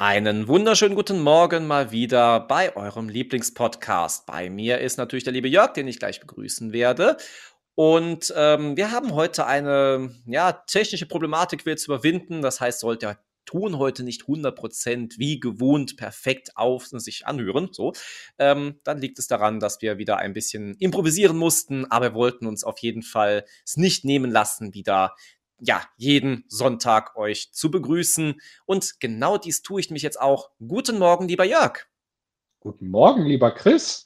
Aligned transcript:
Einen 0.00 0.46
wunderschönen 0.46 0.94
guten 0.94 1.18
Morgen 1.18 1.66
mal 1.66 1.90
wieder 1.90 2.38
bei 2.38 2.76
eurem 2.76 3.08
Lieblingspodcast. 3.08 4.26
Bei 4.26 4.48
mir 4.48 4.78
ist 4.78 4.96
natürlich 4.96 5.24
der 5.24 5.32
liebe 5.32 5.48
Jörg, 5.48 5.72
den 5.72 5.88
ich 5.88 5.98
gleich 5.98 6.20
begrüßen 6.20 6.72
werde. 6.72 7.16
Und 7.74 8.32
ähm, 8.36 8.76
wir 8.76 8.92
haben 8.92 9.12
heute 9.14 9.44
eine 9.44 10.14
ja, 10.24 10.52
technische 10.52 11.06
Problematik 11.06 11.66
will 11.66 11.76
zu 11.76 11.90
überwinden. 11.90 12.42
Das 12.42 12.60
heißt, 12.60 12.78
sollte 12.78 13.06
der 13.06 13.18
Ton 13.44 13.78
heute 13.78 14.04
nicht 14.04 14.24
100% 14.24 15.18
wie 15.18 15.40
gewohnt 15.40 15.96
perfekt 15.96 16.50
auf 16.54 16.86
sich 16.86 17.26
anhören, 17.26 17.70
so, 17.72 17.94
ähm, 18.38 18.78
dann 18.84 18.98
liegt 18.98 19.18
es 19.18 19.26
daran, 19.26 19.58
dass 19.58 19.80
wir 19.80 19.96
wieder 19.96 20.18
ein 20.18 20.34
bisschen 20.34 20.74
improvisieren 20.74 21.38
mussten, 21.38 21.86
aber 21.86 22.10
wir 22.10 22.14
wollten 22.14 22.46
uns 22.46 22.62
auf 22.62 22.78
jeden 22.80 23.02
Fall 23.02 23.46
es 23.64 23.78
nicht 23.78 24.04
nehmen 24.04 24.30
lassen, 24.30 24.74
wieder 24.74 25.14
ja, 25.60 25.82
jeden 25.96 26.44
Sonntag 26.48 27.16
euch 27.16 27.52
zu 27.52 27.70
begrüßen. 27.70 28.40
Und 28.66 29.00
genau 29.00 29.38
dies 29.38 29.62
tue 29.62 29.80
ich 29.80 29.90
mich 29.90 30.02
jetzt 30.02 30.20
auch. 30.20 30.50
Guten 30.66 30.98
Morgen, 30.98 31.28
lieber 31.28 31.44
Jörg. 31.44 31.86
Guten 32.60 32.88
Morgen, 32.88 33.24
lieber 33.24 33.52
Chris. 33.52 34.04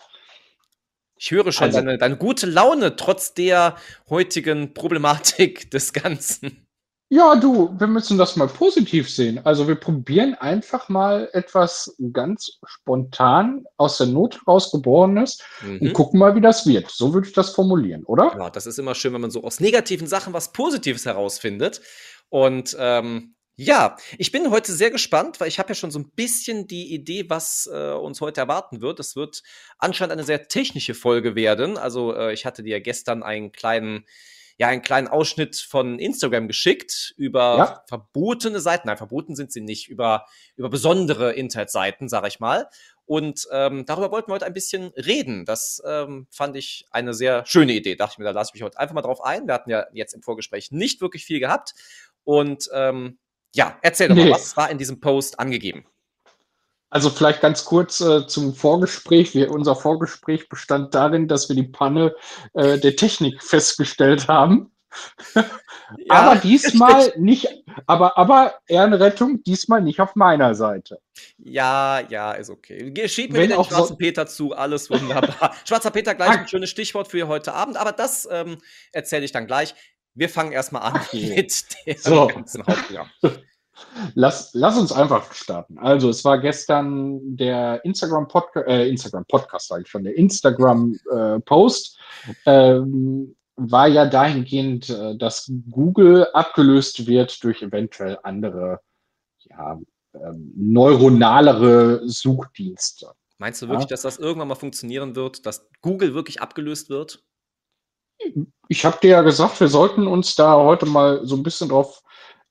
Ich 1.17 1.31
höre 1.31 1.53
schon 1.53 1.71
deine, 1.71 1.99
deine 1.99 2.17
gute 2.17 2.47
Laune 2.47 2.97
trotz 2.97 3.33
der 3.33 3.77
heutigen 4.09 4.75
Problematik 4.75 5.71
des 5.71 5.93
Ganzen. 5.93 6.67
Ja, 7.15 7.37
du, 7.37 7.79
wir 7.79 7.89
müssen 7.89 8.16
das 8.16 8.37
mal 8.37 8.48
positiv 8.48 9.11
sehen. 9.11 9.39
Also 9.45 9.69
wir 9.69 9.75
probieren 9.75 10.33
einfach 10.33 10.89
mal 10.89 11.29
etwas 11.34 11.95
ganz 12.11 12.59
spontan 12.65 13.66
aus 13.77 13.98
der 13.98 14.07
Not 14.07 14.41
rausgeborenes 14.47 15.39
mhm. 15.61 15.80
und 15.80 15.93
gucken 15.93 16.19
mal, 16.19 16.34
wie 16.34 16.41
das 16.41 16.67
wird. 16.67 16.91
So 16.91 17.12
würde 17.12 17.29
ich 17.29 17.34
das 17.34 17.51
formulieren, 17.51 18.03
oder? 18.05 18.34
Ja, 18.39 18.48
das 18.48 18.65
ist 18.65 18.79
immer 18.79 18.95
schön, 18.95 19.12
wenn 19.12 19.20
man 19.20 19.30
so 19.30 19.45
aus 19.45 19.61
negativen 19.61 20.06
Sachen 20.06 20.33
was 20.33 20.53
Positives 20.53 21.05
herausfindet. 21.05 21.83
Und 22.30 22.75
ähm, 22.80 23.34
ja, 23.56 23.98
ich 24.17 24.33
bin 24.33 24.51
heute 24.51 24.73
sehr 24.73 24.91
gespannt, 24.91 25.39
weil 25.39 25.48
ich 25.48 25.59
habe 25.59 25.69
ja 25.69 25.75
schon 25.75 25.91
so 25.91 25.98
ein 25.98 26.12
bisschen 26.12 26.67
die 26.67 26.95
Idee, 26.95 27.29
was 27.29 27.69
äh, 27.70 27.92
uns 27.92 28.23
heute 28.23 28.41
erwarten 28.41 28.81
wird. 28.81 28.98
Es 29.01 29.17
wird 29.17 29.42
anscheinend 29.77 30.12
eine 30.12 30.25
sehr 30.25 30.48
technische 30.48 30.94
Folge 30.94 31.34
werden. 31.34 31.77
Also 31.77 32.17
äh, 32.17 32.33
ich 32.33 32.47
hatte 32.47 32.62
dir 32.62 32.81
gestern 32.81 33.22
einen 33.22 33.53
kleinen 33.53 34.06
ja 34.58 34.69
einen 34.69 34.83
kleinen 34.83 35.08
Ausschnitt 35.08 35.56
von 35.56 35.98
Instagram 35.98 36.48
geschickt 36.48 37.14
über 37.17 37.56
ja. 37.58 37.84
verbotene 37.89 38.61
Seiten. 38.61 38.89
Nein, 38.89 38.97
verboten 38.97 39.34
sind 39.34 39.53
sie 39.53 39.61
nicht, 39.61 39.89
über, 39.89 40.27
über 40.56 40.69
besondere 40.69 41.33
Internetseiten, 41.33 42.09
sage 42.09 42.28
ich 42.28 42.41
mal. 42.41 42.69
Und 43.05 43.47
ähm, 43.53 43.84
darüber 43.84 44.11
wollten 44.11 44.31
wir 44.31 44.34
heute 44.34 44.47
ein 44.47 44.53
bisschen 44.53 44.92
reden. 44.97 45.44
Das 45.44 45.83
ähm, 45.86 46.27
fand 46.31 46.56
ich 46.56 46.86
eine 46.91 47.14
sehr 47.14 47.44
schöne 47.47 47.72
Idee. 47.72 47.97
Dachte 47.97 48.14
ich 48.14 48.19
mir, 48.19 48.25
da 48.25 48.31
lasse 48.31 48.50
ich 48.50 48.55
mich 48.55 48.62
heute 48.62 48.78
einfach 48.78 48.94
mal 48.94 49.03
drauf 49.03 49.22
ein. 49.22 49.47
Wir 49.47 49.55
hatten 49.55 49.70
ja 49.70 49.86
jetzt 49.92 50.14
im 50.14 50.22
Vorgespräch 50.22 50.70
nicht 50.70 51.00
wirklich 51.00 51.25
viel 51.25 51.41
gehabt. 51.41 51.75
Und 52.25 52.69
ähm, 52.72 53.19
ja, 53.55 53.78
erzähl 53.83 54.09
doch 54.09 54.14
nee. 54.14 54.25
mal, 54.25 54.33
was 54.33 54.56
war 54.56 54.70
in 54.70 54.78
diesem 54.78 55.00
Post 55.00 55.41
angegeben? 55.41 55.87
Also 56.93 57.09
vielleicht 57.09 57.41
ganz 57.41 57.65
kurz 57.65 58.03
äh, 58.03 58.27
zum 58.27 58.55
Vorgespräch. 58.55 59.35
Wir, 59.35 59.51
unser 59.51 59.75
Vorgespräch 59.75 60.51
bestand 60.51 60.95
darin, 60.95 61.27
dass 61.27 61.49
wir 61.49 61.57
die 61.57 61.62
Panne 61.62 62.15
äh, 62.53 62.79
der 62.79 62.97
Technik 62.97 63.43
festgestellt 63.43 64.29
haben. 64.29 64.71
Ja, 66.07 66.15
aber 66.15 66.41
diesmal 66.41 67.03
richtig. 67.03 67.17
nicht, 67.21 67.65
aber, 67.87 68.17
aber 68.17 68.55
Ehrenrettung, 68.67 69.43
diesmal 69.43 69.83
nicht 69.83 70.01
auf 70.01 70.15
meiner 70.15 70.55
Seite. 70.55 71.01
Ja, 71.37 72.01
ja, 72.09 72.33
ist 72.33 72.49
okay. 72.49 72.95
Schieb 73.09 73.33
mir 73.33 73.41
Wenn 73.41 73.51
den 73.51 73.62
schwarzen 73.62 73.89
so 73.89 73.97
Peter 73.97 74.27
zu, 74.27 74.55
alles 74.55 74.89
wunderbar. 74.89 75.55
Schwarzer 75.69 75.91
Peter, 75.91 76.15
gleich 76.15 76.31
ein 76.31 76.49
schönes 76.49 76.71
Stichwort 76.71 77.09
für 77.09 77.29
heute 77.29 77.53
Abend, 77.53 77.77
aber 77.77 77.93
das 77.93 78.27
ähm, 78.31 78.56
erzähle 78.93 79.27
ich 79.27 79.33
dann 79.33 79.47
gleich. 79.47 79.75
Wir 80.15 80.31
fangen 80.31 80.53
erstmal 80.53 80.81
an 80.81 80.97
okay. 80.97 81.34
mit 81.37 81.77
dem 81.87 81.97
so. 81.99 82.27
ganzen 82.29 82.67
Hauptprogramm. 82.67 83.11
Lass, 84.14 84.50
lass 84.55 84.78
uns 84.78 84.92
einfach 84.92 85.33
starten. 85.33 85.78
Also, 85.78 86.08
es 86.08 86.25
war 86.25 86.38
gestern 86.38 87.36
der 87.36 87.84
Instagram 87.84 88.28
Podcast, 88.28 88.69
äh, 88.69 88.88
Instagram 88.88 89.25
Podcast, 89.27 89.69
sage 89.69 89.83
ich 89.83 89.88
schon, 89.88 90.05
der 90.05 90.16
Instagram 90.16 90.98
äh, 91.11 91.41
Post. 91.41 91.98
Ähm, 92.47 93.34
war 93.56 93.87
ja 93.87 94.06
dahingehend, 94.06 94.91
äh, 94.91 95.16
dass 95.16 95.50
Google 95.71 96.26
abgelöst 96.32 97.06
wird 97.06 97.42
durch 97.44 97.62
eventuell 97.62 98.19
andere, 98.22 98.81
ja, 99.44 99.78
ähm, 100.15 100.53
neuronalere 100.56 102.03
Suchdienste. 102.09 103.12
Meinst 103.38 103.62
du 103.62 103.69
wirklich, 103.69 103.91
ja? 103.91 103.94
dass 103.94 104.03
das 104.03 104.19
irgendwann 104.19 104.48
mal 104.48 104.54
funktionieren 104.54 105.16
wird, 105.16 105.47
dass 105.47 105.69
Google 105.81 106.15
wirklich 106.15 106.41
abgelöst 106.41 106.91
wird? 106.91 107.22
Ich 108.69 108.84
habe 108.84 108.98
dir 109.03 109.10
ja 109.10 109.22
gesagt, 109.22 109.59
wir 109.59 109.69
sollten 109.69 110.06
uns 110.06 110.34
da 110.37 110.56
heute 110.56 110.87
mal 110.87 111.26
so 111.26 111.34
ein 111.34 111.42
bisschen 111.42 111.71
drauf 111.71 112.03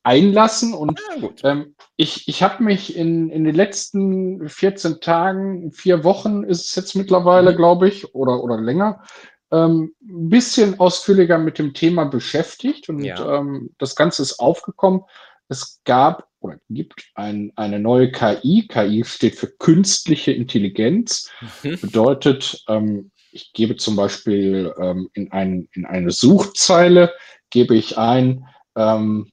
einlassen. 0.04 0.74
Und 0.74 1.00
ah, 1.10 1.30
ähm, 1.44 1.76
ich, 1.96 2.28
ich 2.28 2.44
habe 2.44 2.64
mich 2.64 2.96
in, 2.96 3.30
in 3.30 3.44
den 3.44 3.56
letzten 3.56 4.48
14 4.48 5.00
Tagen, 5.02 5.72
vier 5.72 6.04
Wochen 6.04 6.44
ist 6.44 6.66
es 6.66 6.76
jetzt 6.76 6.96
mittlerweile, 6.96 7.52
mhm. 7.52 7.58
glaube 7.58 7.88
ich, 7.88 8.14
oder, 8.16 8.44
oder 8.44 8.60
länger, 8.60 9.04
ähm, 9.52 9.94
ein 10.02 10.30
bisschen 10.30 10.80
ausführlicher 10.80 11.38
mit 11.38 11.60
dem 11.60 11.74
Thema 11.74 12.06
beschäftigt 12.06 12.90
und 12.90 13.04
ja. 13.04 13.40
ähm, 13.40 13.72
das 13.78 13.96
Ganze 13.96 14.22
ist 14.22 14.40
aufgekommen. 14.40 15.02
Es 15.50 15.82
gab 15.84 16.28
oder 16.40 16.58
gibt 16.70 17.12
ein, 17.16 17.52
eine 17.56 17.80
neue 17.80 18.12
KI. 18.12 18.68
KI 18.68 19.04
steht 19.06 19.36
für 19.36 19.48
künstliche 19.48 20.32
Intelligenz. 20.32 21.30
Mhm. 21.64 21.80
Bedeutet, 21.82 22.64
ähm, 22.68 23.12
ich 23.32 23.54
gebe 23.54 23.76
zum 23.76 23.96
Beispiel 23.96 24.74
ähm, 24.80 25.10
in, 25.14 25.32
ein, 25.32 25.70
in 25.74 25.86
eine 25.86 26.12
Suchzeile, 26.12 27.14
gebe 27.50 27.76
ich 27.76 27.98
ein, 27.98 28.48
ähm, 28.76 29.30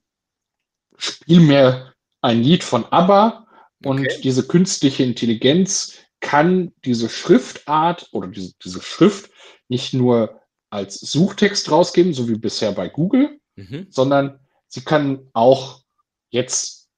spiel 0.98 1.40
mir 1.40 1.94
ein 2.20 2.42
Lied 2.42 2.64
von 2.64 2.84
ABBA 2.84 3.46
und 3.84 4.00
okay. 4.00 4.20
diese 4.22 4.46
künstliche 4.46 5.04
Intelligenz 5.04 5.94
kann 6.20 6.72
diese 6.84 7.08
Schriftart 7.08 8.08
oder 8.12 8.28
diese, 8.28 8.52
diese 8.62 8.82
Schrift 8.82 9.30
nicht 9.68 9.94
nur 9.94 10.40
als 10.70 11.00
Suchtext 11.00 11.70
rausgeben, 11.70 12.12
so 12.12 12.28
wie 12.28 12.36
bisher 12.36 12.72
bei 12.72 12.88
Google, 12.88 13.40
mhm. 13.56 13.86
sondern 13.88 14.40
sie 14.66 14.82
kann 14.82 15.30
auch 15.32 15.82
jetzt 16.30 16.88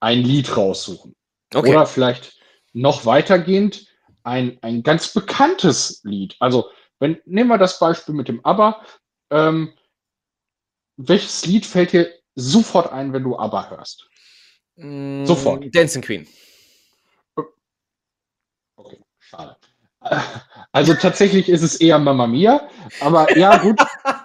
ein 0.00 0.22
Lied 0.22 0.56
raussuchen. 0.56 1.14
Okay. 1.54 1.70
Oder 1.70 1.86
vielleicht 1.86 2.40
noch 2.72 3.04
weitergehend 3.04 3.86
ein, 4.22 4.58
ein 4.62 4.82
ganz 4.82 5.12
bekanntes 5.12 6.00
Lied. 6.04 6.36
Also, 6.40 6.70
wenn, 6.98 7.20
nehmen 7.24 7.48
wir 7.48 7.58
das 7.58 7.78
Beispiel 7.78 8.14
mit 8.14 8.28
dem 8.28 8.44
ABBA. 8.44 8.84
Ähm, 9.30 9.74
welches 10.96 11.46
Lied 11.46 11.64
fällt 11.64 11.92
dir 11.92 12.12
sofort 12.34 12.92
ein, 12.92 13.12
wenn 13.12 13.22
du 13.22 13.36
ABBA 13.36 13.70
hörst. 13.70 14.08
Mm, 14.76 15.24
sofort. 15.24 15.64
Dancing 15.74 16.02
Queen. 16.02 16.26
Okay, 18.76 19.00
schade. 19.18 19.56
Also 20.72 20.94
tatsächlich 20.94 21.48
ist 21.48 21.62
es 21.62 21.76
eher 21.80 21.98
Mamma 21.98 22.26
Mia, 22.26 22.68
aber 23.00 23.36
ja, 23.36 23.58
gut. 23.58 23.78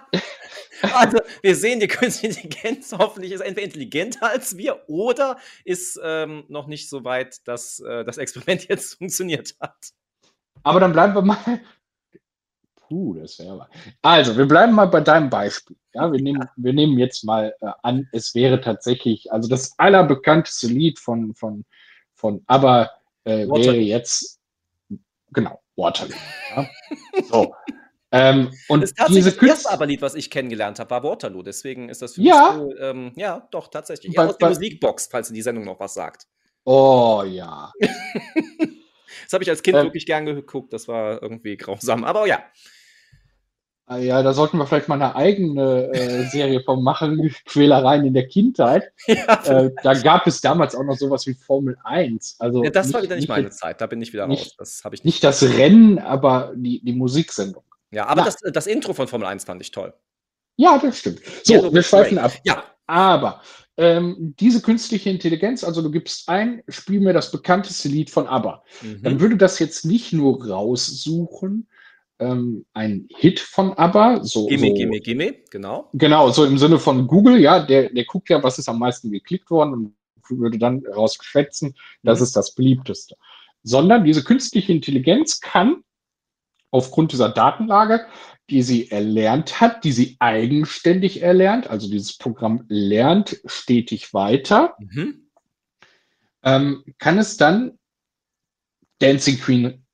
Also, 0.82 1.18
wir 1.42 1.56
sehen, 1.56 1.80
die 1.80 1.88
künstliche 1.88 2.38
Intelligenz 2.38 2.92
hoffentlich 2.96 3.32
ist 3.32 3.40
entweder 3.40 3.64
intelligenter 3.64 4.28
als 4.28 4.56
wir 4.56 4.82
oder 4.88 5.38
ist 5.64 5.98
ähm, 6.02 6.44
noch 6.48 6.66
nicht 6.66 6.88
so 6.88 7.02
weit, 7.02 7.46
dass 7.48 7.80
äh, 7.80 8.04
das 8.04 8.18
Experiment 8.18 8.64
jetzt 8.68 8.98
funktioniert 8.98 9.54
hat. 9.60 9.74
Aber 10.62 10.80
dann 10.80 10.92
bleiben 10.92 11.14
wir 11.14 11.22
mal 11.22 11.60
Puh, 12.88 13.14
das 13.14 13.38
wäre 13.38 13.52
aber. 13.52 13.68
Also, 14.02 14.36
wir 14.36 14.46
bleiben 14.46 14.72
mal 14.72 14.86
bei 14.86 15.00
deinem 15.00 15.28
Beispiel. 15.28 15.76
Ja, 15.92 16.12
wir 16.12 16.20
nehmen, 16.20 16.48
wir 16.56 16.72
nehmen 16.72 16.98
jetzt 16.98 17.24
mal 17.24 17.54
äh, 17.60 17.70
an, 17.82 18.08
es 18.12 18.34
wäre 18.34 18.60
tatsächlich, 18.60 19.32
also 19.32 19.48
das 19.48 19.76
allerbekannteste 19.78 20.68
Lied 20.68 20.98
von, 20.98 21.34
von, 21.34 21.64
von 22.14 22.42
ABBA 22.46 22.90
äh, 23.24 23.48
wäre 23.48 23.76
jetzt, 23.76 24.38
genau, 25.32 25.60
Waterloo. 25.76 26.14
Ja? 26.54 26.68
So. 27.30 27.54
ähm, 28.12 28.52
und 28.68 28.82
das, 28.82 28.94
diese 29.08 29.32
das 29.32 29.42
erste 29.42 29.70
ABBA-Lied, 29.70 30.02
was 30.02 30.14
ich 30.14 30.30
kennengelernt 30.30 30.78
habe, 30.78 30.90
war 30.90 31.02
Waterloo. 31.02 31.42
Deswegen 31.42 31.88
ist 31.88 32.02
das 32.02 32.14
für 32.14 32.22
ja. 32.22 32.52
mich 32.52 32.76
so, 32.76 32.82
ähm, 32.82 33.12
ja, 33.16 33.48
doch, 33.50 33.68
tatsächlich. 33.68 34.14
Ja, 34.14 34.26
aus 34.26 34.38
der 34.38 34.48
Musikbox, 34.50 35.08
falls 35.10 35.32
die 35.32 35.42
Sendung 35.42 35.64
noch 35.64 35.80
was 35.80 35.94
sagt. 35.94 36.26
Oh 36.64 37.24
ja. 37.26 37.72
das 39.26 39.32
habe 39.32 39.42
ich 39.42 39.50
als 39.50 39.62
Kind 39.62 39.76
ähm, 39.76 39.86
wirklich 39.86 40.06
gern 40.06 40.24
geguckt. 40.24 40.72
Das 40.72 40.86
war 40.86 41.20
irgendwie 41.20 41.56
grausam. 41.56 42.04
Aber 42.04 42.26
ja. 42.26 42.44
Ah 43.88 43.98
ja, 43.98 44.20
da 44.22 44.32
sollten 44.32 44.58
wir 44.58 44.66
vielleicht 44.66 44.88
mal 44.88 44.96
eine 44.96 45.14
eigene 45.14 45.92
äh, 45.92 46.24
Serie 46.24 46.60
vom 46.60 46.82
machen, 46.82 47.32
Quälereien 47.46 48.04
in 48.04 48.14
der 48.14 48.26
Kindheit. 48.26 48.92
Ja. 49.06 49.42
Äh, 49.44 49.70
da 49.82 49.94
gab 49.94 50.26
es 50.26 50.40
damals 50.40 50.74
auch 50.74 50.82
noch 50.82 50.96
sowas 50.96 51.26
wie 51.26 51.34
Formel 51.34 51.76
1. 51.84 52.36
Also 52.40 52.64
ja, 52.64 52.70
das 52.70 52.86
nicht, 52.86 52.94
war 52.94 53.02
wieder 53.02 53.16
nicht, 53.16 53.28
meine 53.28 53.50
Zeit, 53.50 53.80
da 53.80 53.86
bin 53.86 54.02
ich 54.02 54.12
wieder 54.12 54.26
nicht, 54.26 54.58
raus. 54.58 54.82
Das 54.82 54.82
ich 54.84 54.90
nicht. 54.90 55.04
Nicht 55.04 55.24
das 55.24 55.42
Rennen, 55.42 55.98
aber 55.98 56.52
die, 56.56 56.84
die 56.84 56.92
Musiksendung. 56.92 57.62
Ja, 57.92 58.06
aber 58.06 58.22
das, 58.22 58.36
das 58.36 58.66
Intro 58.66 58.94
von 58.94 59.06
Formel 59.06 59.28
1 59.28 59.44
fand 59.44 59.62
ich 59.62 59.70
toll. 59.70 59.94
Ja, 60.56 60.78
das 60.78 60.98
stimmt. 60.98 61.20
So, 61.44 61.54
ja, 61.54 61.60
so 61.60 61.72
wir 61.72 61.82
schweifen 61.82 62.18
ab. 62.18 62.32
Ja. 62.44 62.64
Aber 62.86 63.42
ähm, 63.76 64.34
diese 64.38 64.62
künstliche 64.62 65.10
Intelligenz, 65.10 65.62
also 65.62 65.82
du 65.82 65.90
gibst 65.90 66.28
ein, 66.28 66.62
spiel 66.68 67.00
mir 67.00 67.12
das 67.12 67.30
bekannteste 67.30 67.88
Lied 67.88 68.10
von 68.10 68.26
ABBA, 68.26 68.64
mhm. 68.82 69.02
dann 69.02 69.20
würde 69.20 69.36
das 69.36 69.58
jetzt 69.58 69.84
nicht 69.84 70.12
nur 70.12 70.46
raussuchen, 70.46 71.68
ähm, 72.18 72.64
ein 72.72 73.08
Hit 73.14 73.40
von 73.40 73.74
ABBA. 73.74 74.24
So, 74.24 74.46
gimme, 74.46 74.68
so, 74.68 74.74
gimme, 74.74 75.00
gimme, 75.00 75.34
genau. 75.50 75.90
Genau, 75.92 76.30
so 76.30 76.44
im 76.44 76.56
Sinne 76.56 76.78
von 76.78 77.06
Google, 77.06 77.38
ja, 77.38 77.64
der, 77.64 77.90
der 77.90 78.04
guckt 78.04 78.30
ja, 78.30 78.42
was 78.42 78.58
ist 78.58 78.68
am 78.68 78.78
meisten 78.78 79.10
geklickt 79.10 79.50
worden 79.50 79.72
und 79.74 79.94
würde 80.28 80.58
dann 80.58 80.82
rausschätzen, 80.86 81.74
das 82.02 82.18
mhm. 82.18 82.24
ist 82.24 82.36
das 82.36 82.54
beliebteste. 82.54 83.16
Sondern 83.62 84.04
diese 84.04 84.24
künstliche 84.24 84.72
Intelligenz 84.72 85.40
kann 85.40 85.82
aufgrund 86.70 87.12
dieser 87.12 87.28
Datenlage, 87.28 88.06
die 88.50 88.62
sie 88.62 88.90
erlernt 88.90 89.60
hat, 89.60 89.84
die 89.84 89.92
sie 89.92 90.16
eigenständig 90.20 91.22
erlernt, 91.22 91.68
also 91.68 91.90
dieses 91.90 92.16
Programm 92.16 92.64
lernt 92.68 93.40
stetig 93.44 94.14
weiter, 94.14 94.76
mhm. 94.78 95.28
ähm, 96.42 96.84
kann 96.98 97.18
es 97.18 97.36
dann 97.36 97.78
Dancing 98.98 99.38
Queen, 99.38 99.84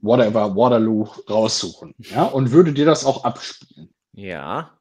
whatever, 0.00 0.56
Waterloo 0.56 1.08
raussuchen. 1.28 1.94
Ja, 1.98 2.24
und 2.24 2.50
würde 2.50 2.72
dir 2.72 2.86
das 2.86 3.04
auch 3.04 3.24
abspielen. 3.24 3.90
Ja. 4.12 4.78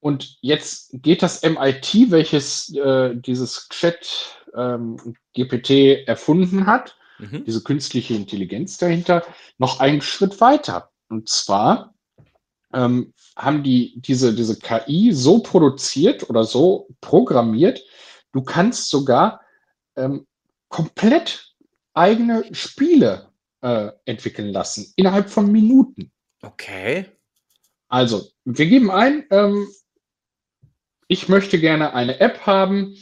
Und 0.00 0.38
jetzt 0.40 0.90
geht 1.02 1.22
das 1.22 1.42
MIT, 1.42 2.10
welches 2.10 2.72
äh, 2.74 3.16
dieses 3.16 3.68
Chat 3.70 4.36
ähm, 4.54 5.16
GPT 5.34 6.06
erfunden 6.06 6.66
hat, 6.66 6.96
mhm. 7.18 7.44
diese 7.44 7.62
künstliche 7.62 8.14
Intelligenz 8.14 8.78
dahinter, 8.78 9.24
noch 9.58 9.80
einen 9.80 10.00
Schritt 10.00 10.40
weiter. 10.40 10.90
Und 11.08 11.28
zwar 11.28 11.95
ähm, 12.76 13.14
haben 13.36 13.62
die 13.62 13.94
diese, 13.96 14.34
diese 14.34 14.58
KI 14.58 15.12
so 15.12 15.40
produziert 15.40 16.28
oder 16.28 16.44
so 16.44 16.88
programmiert, 17.00 17.82
du 18.32 18.42
kannst 18.42 18.90
sogar 18.90 19.40
ähm, 19.96 20.26
komplett 20.68 21.54
eigene 21.94 22.44
Spiele 22.54 23.32
äh, 23.62 23.88
entwickeln 24.04 24.50
lassen, 24.50 24.92
innerhalb 24.96 25.30
von 25.30 25.50
Minuten. 25.50 26.12
Okay. 26.42 27.06
Also, 27.88 28.28
wir 28.44 28.66
geben 28.66 28.90
ein, 28.90 29.24
ähm, 29.30 29.68
ich 31.08 31.28
möchte 31.28 31.58
gerne 31.58 31.94
eine 31.94 32.20
App 32.20 32.46
haben 32.46 32.94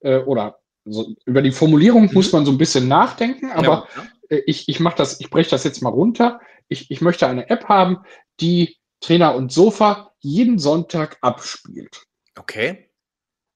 äh, 0.00 0.18
oder 0.18 0.58
so, 0.86 1.14
über 1.26 1.42
die 1.42 1.52
Formulierung 1.52 2.04
mhm. 2.06 2.14
muss 2.14 2.32
man 2.32 2.46
so 2.46 2.52
ein 2.52 2.58
bisschen 2.58 2.88
nachdenken, 2.88 3.50
aber 3.50 3.86
ja, 3.94 4.02
ja. 4.30 4.36
Äh, 4.36 4.42
ich, 4.46 4.68
ich 4.70 4.80
mache 4.80 4.96
das, 4.96 5.20
ich 5.20 5.28
breche 5.28 5.50
das 5.50 5.64
jetzt 5.64 5.82
mal 5.82 5.90
runter. 5.90 6.40
Ich, 6.68 6.90
ich 6.90 7.02
möchte 7.02 7.26
eine 7.26 7.50
App 7.50 7.68
haben, 7.68 7.98
die 8.40 8.78
Trainer 9.00 9.34
und 9.34 9.52
Sofa 9.52 10.12
jeden 10.20 10.58
Sonntag 10.58 11.18
abspielt. 11.20 12.04
Okay. 12.38 12.90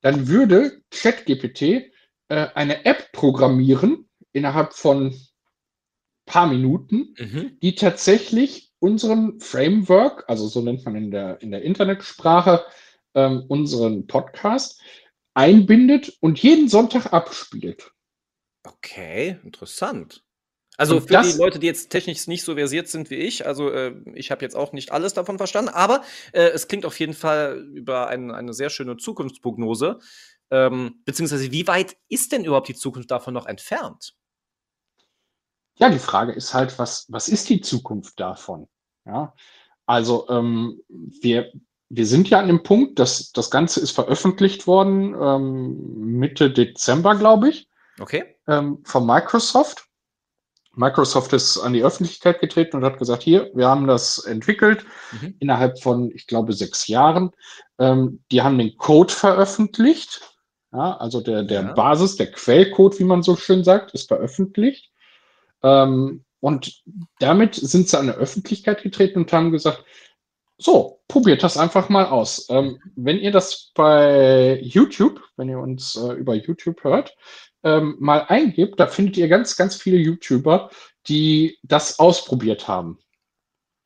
Dann 0.01 0.29
würde 0.29 0.83
ChatGPT 0.91 1.63
äh, 1.63 2.49
eine 2.55 2.85
App 2.85 3.13
programmieren 3.13 4.09
innerhalb 4.33 4.73
von 4.73 5.15
paar 6.27 6.47
Minuten, 6.47 7.15
mhm. 7.19 7.59
die 7.61 7.75
tatsächlich 7.75 8.73
unseren 8.79 9.41
Framework, 9.41 10.25
also 10.29 10.49
so 10.49 10.61
nennt 10.61 10.85
man 10.85 10.97
in 10.97 11.11
der, 11.11 11.41
in 11.41 11.51
der 11.51 11.63
Internetsprache, 11.63 12.65
ähm, 13.15 13.45
unseren 13.49 14.07
Podcast, 14.07 14.81
einbindet 15.35 16.17
und 16.21 16.43
jeden 16.43 16.69
Sonntag 16.69 17.13
abspielt. 17.13 17.93
Okay, 18.65 19.39
interessant. 19.45 20.25
Also 20.79 20.97
und 20.97 21.03
für 21.03 21.13
das, 21.13 21.33
die 21.33 21.39
Leute, 21.39 21.59
die 21.59 21.67
jetzt 21.67 21.91
technisch 21.91 22.27
nicht 22.27 22.45
so 22.45 22.55
versiert 22.55 22.89
sind 22.89 23.11
wie 23.11 23.17
ich, 23.17 23.47
also 23.47 23.71
äh, 23.71 23.95
ich 24.15 24.31
habe 24.31 24.43
jetzt 24.43 24.57
auch 24.57 24.73
nicht 24.73 24.91
alles 24.91 25.13
davon 25.13 25.37
verstanden, 25.37 25.71
aber 25.71 26.03
äh, 26.33 26.49
es 26.49 26.67
klingt 26.67 26.87
auf 26.87 26.99
jeden 26.99 27.13
Fall 27.13 27.59
über 27.75 28.09
ein, 28.09 28.31
eine 28.31 28.55
sehr 28.55 28.71
schöne 28.71 28.97
Zukunftsprognose. 28.97 29.99
Ähm, 30.51 31.03
beziehungsweise, 31.05 31.51
wie 31.51 31.67
weit 31.67 31.97
ist 32.09 32.33
denn 32.33 32.45
überhaupt 32.45 32.69
die 32.69 32.75
Zukunft 32.75 33.11
davon 33.11 33.35
noch 33.35 33.47
entfernt? 33.47 34.15
Ja, 35.77 35.89
die 35.89 35.99
Frage 35.99 36.33
ist 36.33 36.53
halt, 36.53 36.79
was, 36.79 37.07
was 37.09 37.29
ist 37.29 37.49
die 37.49 37.61
Zukunft 37.61 38.21
davon? 38.21 38.69
Ja, 39.07 39.35
also 39.87 40.29
ähm, 40.29 40.81
wir, 40.89 41.53
wir 41.89 42.07
sind 42.07 42.31
ja 42.31 42.39
an 42.39 42.47
dem 42.47 42.63
Punkt, 42.63 42.99
dass 42.99 43.33
das 43.33 43.51
Ganze 43.51 43.81
ist 43.81 43.91
veröffentlicht 43.93 44.67
worden 44.67 45.15
ähm, 45.21 46.19
Mitte 46.19 46.51
Dezember, 46.51 47.17
glaube 47.17 47.49
ich. 47.49 47.69
Okay. 47.99 48.37
Ähm, 48.47 48.81
von 48.85 49.07
Microsoft. 49.07 49.87
Microsoft 50.75 51.33
ist 51.33 51.59
an 51.59 51.75
die 51.75 51.85
Öffentlichkeit 51.85 52.41
getreten 52.41 52.77
und 52.77 52.85
hat 52.85 52.99
gesagt, 52.99 53.23
hier, 53.23 53.51
wir 53.55 53.69
haben 53.69 53.87
das 53.87 54.19
entwickelt 54.19 54.85
mhm. 55.21 55.35
innerhalb 55.39 55.81
von, 55.81 56.11
ich 56.15 56.27
glaube, 56.27 56.53
sechs 56.53 56.87
Jahren. 56.89 57.31
Ähm, 57.79 58.23
die 58.31 58.43
haben 58.43 58.59
den 58.59 58.77
Code 58.77 59.13
veröffentlicht. 59.13 60.21
Ja, 60.73 60.97
also 60.97 61.21
der, 61.21 61.43
der 61.43 61.63
ja. 61.63 61.73
Basis, 61.75 62.17
der 62.17 62.33
Quellcode, 62.33 62.99
wie 62.99 63.05
man 63.05 63.23
so 63.23 63.37
schön 63.37 63.63
sagt, 63.63 63.93
ist 63.93 64.09
veröffentlicht. 64.09 64.91
Ähm, 65.63 66.25
und 66.41 66.83
damit 67.21 67.55
sind 67.55 67.89
sie 67.89 67.99
an 67.99 68.07
die 68.07 68.13
Öffentlichkeit 68.13 68.83
getreten 68.83 69.21
und 69.21 69.33
haben 69.33 69.53
gesagt, 69.53 69.85
so, 70.59 71.01
probiert 71.09 71.43
das 71.43 71.57
einfach 71.57 71.89
mal 71.89 72.07
aus. 72.07 72.47
Ähm, 72.49 72.81
wenn 72.97 73.19
ihr 73.19 73.33
das 73.33 73.73
bei 73.75 74.61
YouTube, 74.63 75.21
wenn 75.37 75.49
ihr 75.49 75.59
uns 75.59 75.97
äh, 75.97 76.13
über 76.15 76.35
YouTube 76.35 76.83
hört, 76.85 77.15
ähm, 77.65 77.97
mal 77.99 78.25
eingibt, 78.29 78.81
da 78.81 78.87
findet 78.87 79.17
ihr 79.17 79.29
ganz, 79.29 79.57
ganz 79.57 79.77
viele 79.77 79.97
YouTuber, 79.97 80.71
die 81.09 81.59
das 81.63 81.99
ausprobiert 81.99 82.69
haben. 82.69 82.99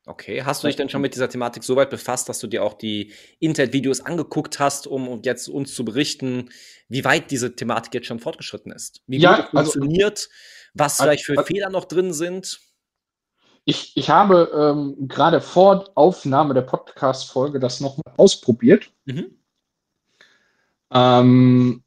Okay, 0.05 0.41
hast 0.41 0.63
du 0.63 0.67
dich 0.67 0.77
denn 0.77 0.87
schon 0.87 1.01
mit 1.01 1.15
dieser 1.15 1.27
Thematik 1.27 1.65
so 1.65 1.75
weit 1.75 1.89
befasst, 1.89 2.29
dass 2.29 2.39
du 2.39 2.47
dir 2.47 2.63
auch 2.63 2.75
die 2.75 3.11
Internet-Videos 3.39 3.99
angeguckt 3.99 4.57
hast, 4.57 4.87
um 4.87 5.21
jetzt 5.23 5.49
uns 5.49 5.75
zu 5.75 5.83
berichten, 5.83 6.49
wie 6.87 7.03
weit 7.03 7.29
diese 7.29 7.57
Thematik 7.57 7.93
jetzt 7.93 8.07
schon 8.07 8.19
fortgeschritten 8.19 8.71
ist? 8.71 9.01
Wie 9.07 9.17
ja, 9.17 9.35
gut 9.35 9.45
also 9.53 9.71
funktioniert, 9.73 10.17
also, 10.17 10.29
was 10.75 11.01
vielleicht 11.01 11.25
für 11.25 11.37
also, 11.37 11.43
Fehler 11.43 11.69
noch 11.69 11.83
drin 11.83 12.13
sind? 12.13 12.61
Ich, 13.65 13.97
ich 13.97 14.09
habe 14.09 14.49
ähm, 14.55 15.09
gerade 15.09 15.41
vor 15.41 15.89
Aufnahme 15.95 16.53
der 16.53 16.61
Podcast-Folge 16.61 17.59
das 17.59 17.81
nochmal 17.81 18.13
ausprobiert. 18.15 18.89
Mhm. 19.03 19.35
Ähm, 20.89 21.83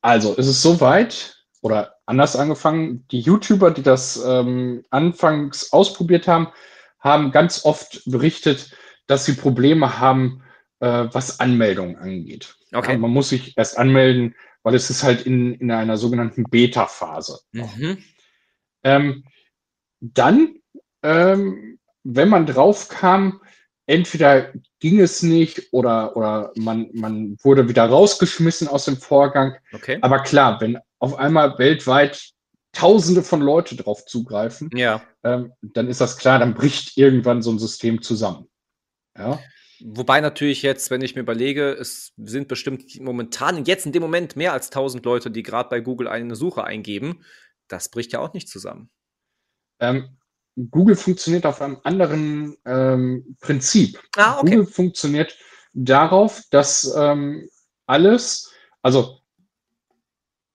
also, 0.00 0.34
es 0.36 0.46
ist 0.46 0.62
soweit, 0.62 1.44
oder 1.60 1.96
anders 2.06 2.36
angefangen, 2.36 3.06
die 3.10 3.20
YouTuber, 3.20 3.70
die 3.70 3.82
das 3.82 4.22
ähm, 4.24 4.84
anfangs 4.90 5.72
ausprobiert 5.72 6.28
haben, 6.28 6.48
haben 7.00 7.30
ganz 7.30 7.64
oft 7.64 8.02
berichtet, 8.06 8.76
dass 9.06 9.24
sie 9.24 9.34
Probleme 9.34 9.98
haben, 9.98 10.42
äh, 10.80 11.06
was 11.12 11.40
Anmeldungen 11.40 11.96
angeht. 11.96 12.56
Okay. 12.72 12.92
Ja, 12.92 12.98
man 12.98 13.10
muss 13.10 13.30
sich 13.30 13.56
erst 13.56 13.78
anmelden, 13.78 14.34
weil 14.62 14.74
es 14.74 14.90
ist 14.90 15.02
halt 15.02 15.22
in, 15.22 15.54
in 15.54 15.70
einer 15.70 15.96
sogenannten 15.96 16.44
Beta-Phase. 16.44 17.40
Mhm. 17.52 17.98
Ähm, 18.84 19.24
dann 20.00 20.58
ähm, 21.02 21.78
wenn 22.04 22.28
man 22.28 22.46
drauf 22.46 22.88
kam, 22.88 23.40
entweder 23.88 24.52
ging 24.78 25.00
es 25.00 25.22
nicht 25.22 25.72
oder, 25.72 26.16
oder 26.16 26.52
man, 26.54 26.90
man 26.92 27.36
wurde 27.42 27.68
wieder 27.68 27.86
rausgeschmissen 27.86 28.68
aus 28.68 28.84
dem 28.84 28.96
Vorgang. 28.96 29.56
Okay. 29.72 29.98
Aber 30.02 30.20
klar, 30.20 30.60
wenn 30.60 30.78
auf 31.00 31.18
einmal 31.18 31.58
weltweit 31.58 32.30
Tausende 32.72 33.22
von 33.22 33.40
Leute 33.40 33.76
drauf 33.76 34.04
zugreifen, 34.04 34.70
ja. 34.74 35.02
ähm, 35.24 35.52
dann 35.62 35.88
ist 35.88 36.02
das 36.02 36.18
klar, 36.18 36.38
dann 36.38 36.54
bricht 36.54 36.98
irgendwann 36.98 37.42
so 37.42 37.50
ein 37.50 37.58
System 37.58 38.02
zusammen. 38.02 38.46
Ja. 39.16 39.40
Wobei 39.80 40.20
natürlich 40.20 40.62
jetzt, 40.62 40.90
wenn 40.90 41.00
ich 41.00 41.14
mir 41.14 41.22
überlege, 41.22 41.72
es 41.72 42.12
sind 42.18 42.46
bestimmt 42.46 43.00
momentan, 43.00 43.64
jetzt 43.64 43.86
in 43.86 43.92
dem 43.92 44.02
Moment 44.02 44.36
mehr 44.36 44.52
als 44.52 44.66
1000 44.66 45.04
Leute, 45.04 45.30
die 45.30 45.42
gerade 45.42 45.70
bei 45.70 45.80
Google 45.80 46.08
eine 46.08 46.36
Suche 46.36 46.62
eingeben. 46.62 47.24
Das 47.68 47.88
bricht 47.88 48.12
ja 48.12 48.20
auch 48.20 48.34
nicht 48.34 48.48
zusammen. 48.48 48.90
Ähm, 49.80 50.17
Google 50.70 50.96
funktioniert 50.96 51.46
auf 51.46 51.62
einem 51.62 51.78
anderen 51.84 52.56
ähm, 52.64 53.36
Prinzip. 53.40 54.00
Ah, 54.16 54.38
okay. 54.38 54.50
Google 54.50 54.66
funktioniert 54.66 55.36
darauf, 55.72 56.42
dass 56.50 56.92
ähm, 56.96 57.48
alles, 57.86 58.52
also 58.82 59.20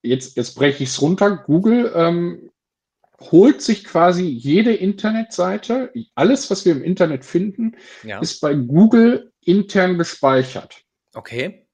jetzt, 0.01 0.35
jetzt 0.35 0.55
breche 0.55 0.83
ich 0.83 0.89
es 0.89 1.01
runter, 1.01 1.37
Google 1.37 1.91
ähm, 1.95 2.51
holt 3.31 3.61
sich 3.61 3.85
quasi 3.85 4.25
jede 4.25 4.73
Internetseite, 4.73 5.93
alles, 6.15 6.51
was 6.51 6.65
wir 6.65 6.73
im 6.73 6.83
Internet 6.83 7.23
finden, 7.23 7.77
ja. 8.03 8.19
ist 8.19 8.41
bei 8.41 8.53
Google 8.53 9.31
intern 9.41 9.97
gespeichert. 9.97 10.83
Okay. 11.13 11.67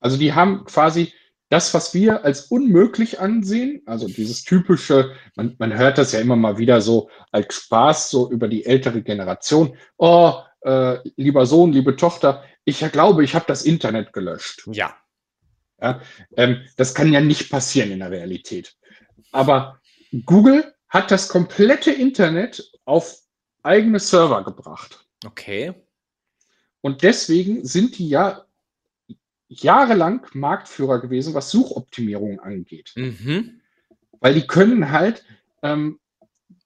Also 0.00 0.16
die 0.16 0.32
haben 0.32 0.64
quasi 0.64 1.12
das, 1.52 1.74
was 1.74 1.92
wir 1.92 2.24
als 2.24 2.46
unmöglich 2.46 3.20
ansehen, 3.20 3.82
also 3.84 4.06
dieses 4.06 4.42
typische, 4.42 5.14
man, 5.36 5.54
man 5.58 5.76
hört 5.76 5.98
das 5.98 6.12
ja 6.12 6.20
immer 6.20 6.34
mal 6.34 6.56
wieder 6.56 6.80
so 6.80 7.10
als 7.30 7.54
Spaß, 7.54 8.08
so 8.08 8.30
über 8.30 8.48
die 8.48 8.64
ältere 8.64 9.02
Generation, 9.02 9.76
oh, 9.98 10.32
äh, 10.62 10.96
lieber 11.16 11.44
Sohn, 11.44 11.70
liebe 11.72 11.94
Tochter, 11.96 12.42
ich 12.64 12.78
glaube, 12.90 13.22
ich 13.22 13.34
habe 13.34 13.44
das 13.46 13.64
Internet 13.64 14.14
gelöscht. 14.14 14.66
Ja. 14.72 14.96
ja 15.78 16.00
ähm, 16.38 16.62
das 16.78 16.94
kann 16.94 17.12
ja 17.12 17.20
nicht 17.20 17.50
passieren 17.50 17.90
in 17.90 17.98
der 17.98 18.10
Realität. 18.10 18.74
Aber 19.30 19.78
Google 20.24 20.72
hat 20.88 21.10
das 21.10 21.28
komplette 21.28 21.90
Internet 21.90 22.72
auf 22.86 23.18
eigene 23.62 23.98
Server 23.98 24.42
gebracht. 24.42 25.06
Okay. 25.26 25.74
Und 26.80 27.02
deswegen 27.02 27.62
sind 27.66 27.98
die 27.98 28.08
ja 28.08 28.46
jahrelang 29.60 30.26
Marktführer 30.32 31.00
gewesen, 31.00 31.34
was 31.34 31.50
Suchoptimierung 31.50 32.40
angeht. 32.40 32.92
Mhm. 32.96 33.60
Weil 34.20 34.34
die 34.34 34.46
können 34.46 34.90
halt 34.90 35.24
ähm, 35.62 35.98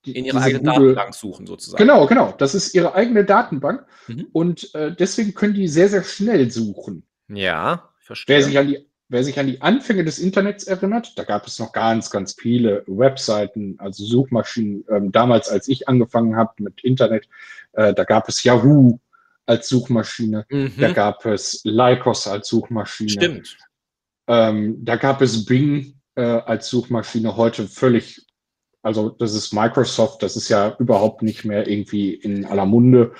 die, 0.05 0.16
in 0.16 0.25
ihrer 0.25 0.40
eigenen 0.40 0.64
Google, 0.64 0.95
Datenbank 0.95 1.14
suchen, 1.14 1.47
sozusagen. 1.47 1.78
Genau, 1.78 2.07
genau. 2.07 2.35
Das 2.38 2.55
ist 2.55 2.75
ihre 2.75 2.95
eigene 2.95 3.25
Datenbank. 3.25 3.85
Mhm. 4.07 4.28
Und 4.33 4.75
äh, 4.75 4.95
deswegen 4.95 5.35
können 5.35 5.55
die 5.55 5.69
sehr, 5.69 5.88
sehr 5.88 6.05
schnell 6.05 6.50
suchen. 6.50 7.02
Ja, 7.28 7.90
verstehe. 7.99 8.37
Wer 8.37 8.45
sich 8.45 8.59
an 8.59 8.66
die 8.69 8.87
wer 9.09 9.25
sich 9.25 9.38
an 9.38 9.47
die 9.47 9.61
Anfänge 9.61 10.05
des 10.05 10.19
Internets 10.19 10.64
erinnert, 10.64 11.16
da 11.19 11.25
gab 11.25 11.47
es 11.47 11.59
noch 11.59 11.73
ganz, 11.73 12.11
ganz 12.11 12.35
viele 12.35 12.83
Webseiten, 12.87 13.76
also 13.78 14.05
Suchmaschinen. 14.05 14.85
Ähm, 14.90 15.12
damals, 15.12 15.49
als 15.49 15.69
ich 15.69 15.88
angefangen 15.88 16.37
habe 16.37 16.55
mit 16.59 16.83
Internet, 16.83 17.28
äh, 17.73 17.95
da 17.95 18.05
gab 18.05 18.28
es 18.28 18.43
Yahoo 18.43 18.99
als 19.47 19.69
Suchmaschine, 19.69 20.45
mhm. 20.50 20.75
da 20.79 20.93
gab 20.93 21.25
es 21.25 21.61
Lycos 21.65 22.26
als 22.26 22.49
Suchmaschine. 22.49 23.11
Stimmt. 23.11 23.57
Ähm, 24.29 24.85
da 24.85 24.97
gab 24.97 25.23
es 25.23 25.45
Bing 25.45 26.00
äh, 26.17 26.23
als 26.23 26.69
Suchmaschine, 26.69 27.37
heute 27.37 27.69
völlig, 27.69 28.26
also 28.83 29.11
das 29.11 29.35
ist 29.35 29.53
Microsoft, 29.53 30.23
das 30.23 30.37
ist 30.37 30.49
ja 30.49 30.75
überhaupt 30.79 31.23
nicht 31.23 31.45
mehr 31.45 31.69
irgendwie 31.69 32.15
in 32.15 32.45
aller 32.45 32.67
Munde. 32.67 33.15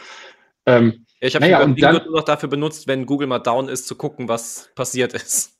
Ähm, 0.67 1.07
ja, 1.21 1.29
ich 1.29 1.35
habe 1.37 1.45
naja, 1.45 1.65
Bing 1.65 1.77
dann, 1.77 2.05
nur 2.05 2.17
noch 2.17 2.25
dafür 2.25 2.49
benutzt, 2.49 2.89
wenn 2.89 3.07
Google 3.07 3.29
mal 3.29 3.39
down 3.39 3.69
ist, 3.69 3.87
zu 3.87 3.95
gucken, 3.95 4.29
was 4.29 4.71
passiert 4.75 5.13
ist. 5.15 5.57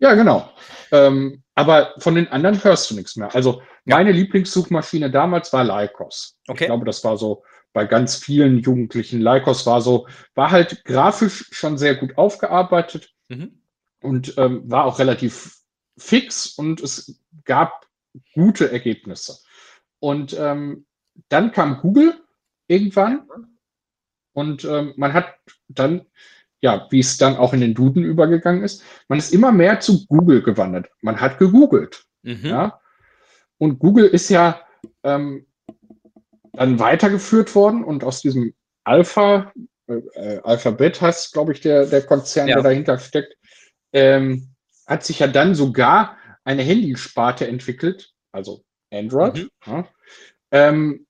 Ja, 0.00 0.14
genau. 0.14 0.50
Ähm, 0.92 1.42
aber 1.54 1.94
von 1.98 2.14
den 2.14 2.26
anderen 2.28 2.62
hörst 2.64 2.90
du 2.90 2.94
nichts 2.94 3.16
mehr. 3.16 3.32
Also 3.34 3.60
ja. 3.84 3.96
meine 3.96 4.12
Lieblingssuchmaschine 4.12 5.10
damals 5.10 5.52
war 5.52 5.62
Lycos. 5.62 6.38
Okay. 6.48 6.64
Ich 6.64 6.68
glaube, 6.68 6.86
das 6.86 7.04
war 7.04 7.18
so 7.18 7.44
bei 7.72 7.84
ganz 7.84 8.16
vielen 8.16 8.58
Jugendlichen. 8.58 9.20
Lycos 9.20 9.66
war 9.66 9.80
so, 9.80 10.08
war 10.34 10.50
halt 10.50 10.84
grafisch 10.84 11.48
schon 11.52 11.78
sehr 11.78 11.94
gut 11.94 12.18
aufgearbeitet 12.18 13.14
mhm. 13.28 13.62
und 14.02 14.34
ähm, 14.38 14.68
war 14.70 14.84
auch 14.84 14.98
relativ 14.98 15.56
fix 15.98 16.46
und 16.46 16.80
es 16.80 17.20
gab 17.44 17.86
gute 18.34 18.72
Ergebnisse. 18.72 19.38
Und 19.98 20.36
ähm, 20.38 20.86
dann 21.28 21.52
kam 21.52 21.80
Google 21.80 22.20
irgendwann 22.66 23.28
und 24.32 24.64
ähm, 24.64 24.94
man 24.96 25.12
hat 25.12 25.34
dann 25.68 26.06
ja, 26.60 26.86
wie 26.90 27.00
es 27.00 27.16
dann 27.16 27.36
auch 27.36 27.52
in 27.52 27.60
den 27.60 27.74
Duden 27.74 28.04
übergegangen 28.04 28.62
ist, 28.62 28.82
man 29.08 29.18
ist 29.18 29.32
immer 29.32 29.52
mehr 29.52 29.80
zu 29.80 30.06
Google 30.06 30.42
gewandert. 30.42 30.90
Man 31.00 31.20
hat 31.20 31.38
gegoogelt. 31.38 32.04
Mhm. 32.22 32.44
Ja? 32.44 32.80
Und 33.58 33.78
Google 33.78 34.06
ist 34.06 34.28
ja 34.28 34.60
ähm, 35.02 35.46
dann 36.52 36.78
weitergeführt 36.78 37.54
worden 37.54 37.84
und 37.84 38.04
aus 38.04 38.20
diesem 38.22 38.54
Alpha, 38.84 39.52
äh, 39.86 40.38
Alphabet 40.42 41.00
heißt, 41.00 41.32
glaube 41.32 41.52
ich, 41.52 41.60
der, 41.60 41.86
der 41.86 42.02
Konzern, 42.02 42.48
ja. 42.48 42.56
der 42.56 42.64
dahinter 42.64 42.98
steckt, 42.98 43.36
ähm, 43.92 44.54
hat 44.86 45.04
sich 45.04 45.20
ja 45.20 45.26
dann 45.26 45.54
sogar 45.54 46.16
eine 46.44 46.62
Handysparte 46.62 47.46
entwickelt, 47.46 48.12
also 48.32 48.64
Android. 48.92 49.36
Mhm. 49.36 49.50
Ja? 49.66 49.88
Ähm, 50.50 51.06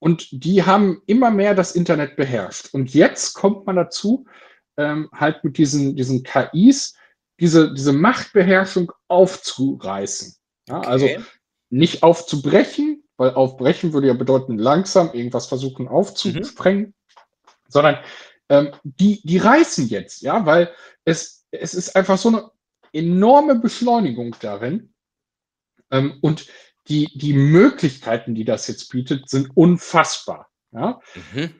und 0.00 0.28
die 0.30 0.64
haben 0.64 1.02
immer 1.06 1.30
mehr 1.30 1.54
das 1.54 1.72
Internet 1.72 2.16
beherrscht. 2.16 2.72
Und 2.72 2.94
jetzt 2.94 3.34
kommt 3.34 3.66
man 3.66 3.76
dazu, 3.76 4.26
ähm, 4.78 5.10
halt 5.12 5.44
mit 5.44 5.58
diesen, 5.58 5.94
diesen 5.94 6.22
KIs 6.22 6.94
diese, 7.38 7.72
diese 7.72 7.92
Machtbeherrschung 7.92 8.92
aufzureißen. 9.08 10.36
Ja, 10.68 10.78
okay. 10.78 10.88
Also 10.88 11.08
nicht 11.70 12.02
aufzubrechen, 12.02 12.99
weil 13.20 13.34
aufbrechen 13.34 13.92
würde 13.92 14.06
ja 14.06 14.14
bedeuten, 14.14 14.56
langsam 14.56 15.12
irgendwas 15.12 15.46
versuchen 15.46 15.88
aufzusprengen, 15.88 16.86
mhm. 16.86 16.94
sondern 17.68 17.98
ähm, 18.48 18.72
die, 18.82 19.20
die 19.24 19.36
reißen 19.36 19.88
jetzt, 19.88 20.22
ja, 20.22 20.46
weil 20.46 20.72
es, 21.04 21.46
es 21.50 21.74
ist 21.74 21.96
einfach 21.96 22.16
so 22.16 22.30
eine 22.30 22.50
enorme 22.94 23.56
Beschleunigung 23.56 24.34
darin. 24.40 24.94
Ähm, 25.90 26.16
und 26.22 26.46
die, 26.88 27.08
die 27.14 27.34
Möglichkeiten, 27.34 28.34
die 28.34 28.46
das 28.46 28.66
jetzt 28.68 28.90
bietet, 28.90 29.28
sind 29.28 29.54
unfassbar. 29.54 30.48
Ja? 30.72 30.98
Mhm. 31.34 31.54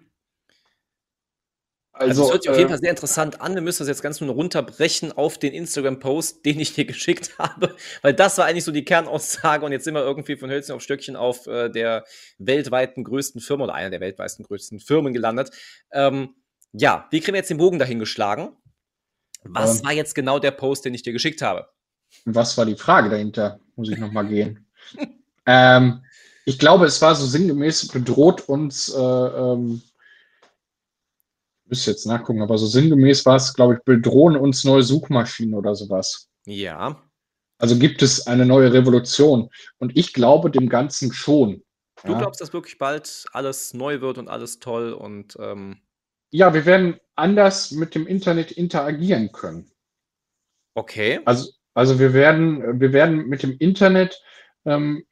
Also, 2.00 2.22
also 2.22 2.32
hört 2.32 2.42
sich 2.42 2.50
auf 2.50 2.56
jeden 2.56 2.68
äh, 2.68 2.72
Fall 2.72 2.80
sehr 2.80 2.90
interessant 2.90 3.40
an. 3.42 3.54
Wir 3.54 3.60
müssen 3.60 3.80
das 3.80 3.88
jetzt 3.88 4.02
ganz 4.02 4.20
nur 4.22 4.32
runterbrechen 4.32 5.12
auf 5.12 5.36
den 5.36 5.52
Instagram-Post, 5.52 6.46
den 6.46 6.58
ich 6.58 6.72
dir 6.72 6.84
geschickt 6.86 7.38
habe, 7.38 7.76
weil 8.00 8.14
das 8.14 8.38
war 8.38 8.46
eigentlich 8.46 8.64
so 8.64 8.72
die 8.72 8.84
Kernaussage 8.84 9.66
und 9.66 9.72
jetzt 9.72 9.84
sind 9.84 9.94
wir 9.94 10.02
irgendwie 10.02 10.36
von 10.36 10.50
Hölzchen 10.50 10.74
auf 10.74 10.82
Stöckchen 10.82 11.14
auf 11.14 11.46
äh, 11.46 11.68
der 11.68 12.04
weltweiten 12.38 13.04
größten 13.04 13.42
Firma 13.42 13.64
oder 13.64 13.74
einer 13.74 13.90
der 13.90 14.00
weltweiten 14.00 14.44
größten 14.44 14.80
Firmen 14.80 15.12
gelandet. 15.12 15.50
Ähm, 15.92 16.30
ja, 16.72 17.06
wie 17.10 17.20
kriegen 17.20 17.34
wir 17.34 17.40
jetzt 17.40 17.50
den 17.50 17.58
Bogen 17.58 17.78
dahin 17.78 17.98
geschlagen? 17.98 18.56
Was 19.44 19.80
ähm, 19.80 19.84
war 19.84 19.92
jetzt 19.92 20.14
genau 20.14 20.38
der 20.38 20.52
Post, 20.52 20.86
den 20.86 20.94
ich 20.94 21.02
dir 21.02 21.12
geschickt 21.12 21.42
habe? 21.42 21.68
Was 22.24 22.56
war 22.56 22.64
die 22.64 22.76
Frage 22.76 23.10
dahinter? 23.10 23.60
Muss 23.76 23.90
ich 23.90 23.98
nochmal 23.98 24.26
gehen. 24.26 24.66
ähm, 25.46 26.02
ich 26.46 26.58
glaube, 26.58 26.86
es 26.86 27.02
war 27.02 27.14
so 27.14 27.26
sinngemäß, 27.26 27.88
bedroht 27.88 28.48
uns 28.48 28.88
äh, 28.88 28.98
ähm, 28.98 29.82
müsste 31.70 31.92
jetzt 31.92 32.06
nachgucken, 32.06 32.42
aber 32.42 32.58
so 32.58 32.66
sinngemäß 32.66 33.24
war 33.24 33.36
es, 33.36 33.54
glaube 33.54 33.74
ich, 33.74 33.80
bedrohen 33.84 34.36
uns 34.36 34.64
neue 34.64 34.82
Suchmaschinen 34.82 35.54
oder 35.54 35.74
sowas. 35.74 36.28
Ja. 36.46 37.02
Also 37.58 37.78
gibt 37.78 38.02
es 38.02 38.26
eine 38.26 38.46
neue 38.46 38.72
Revolution. 38.72 39.50
Und 39.78 39.96
ich 39.96 40.12
glaube 40.12 40.50
dem 40.50 40.68
Ganzen 40.68 41.12
schon. 41.12 41.62
Du 42.04 42.12
ja. 42.12 42.18
glaubst, 42.18 42.40
dass 42.40 42.52
wirklich 42.52 42.78
bald 42.78 43.26
alles 43.32 43.74
neu 43.74 44.00
wird 44.00 44.18
und 44.18 44.28
alles 44.28 44.58
toll 44.58 44.92
und. 44.92 45.36
Ähm 45.40 45.80
ja, 46.32 46.54
wir 46.54 46.64
werden 46.64 46.98
anders 47.16 47.72
mit 47.72 47.94
dem 47.94 48.06
Internet 48.06 48.52
interagieren 48.52 49.32
können. 49.32 49.70
Okay. 50.74 51.20
Also, 51.24 51.50
also 51.74 51.98
wir 51.98 52.14
werden, 52.14 52.80
wir 52.80 52.92
werden 52.92 53.28
mit 53.28 53.42
dem 53.42 53.56
Internet, 53.58 54.22
ähm, 54.64 55.04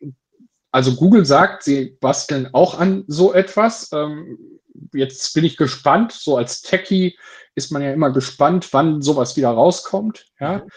also 0.70 0.94
Google 0.96 1.24
sagt, 1.24 1.62
sie 1.62 1.96
basteln 2.00 2.48
auch 2.52 2.78
an 2.78 3.04
so 3.06 3.32
etwas. 3.32 3.90
Ähm, 3.92 4.60
jetzt 4.92 5.34
bin 5.34 5.44
ich 5.44 5.56
gespannt. 5.56 6.12
So 6.12 6.36
als 6.36 6.62
Techie 6.62 7.18
ist 7.54 7.72
man 7.72 7.82
ja 7.82 7.92
immer 7.92 8.10
gespannt, 8.12 8.68
wann 8.72 9.02
sowas 9.02 9.36
wieder 9.36 9.50
rauskommt. 9.50 10.26
Ja. 10.38 10.58
Mhm. 10.58 10.70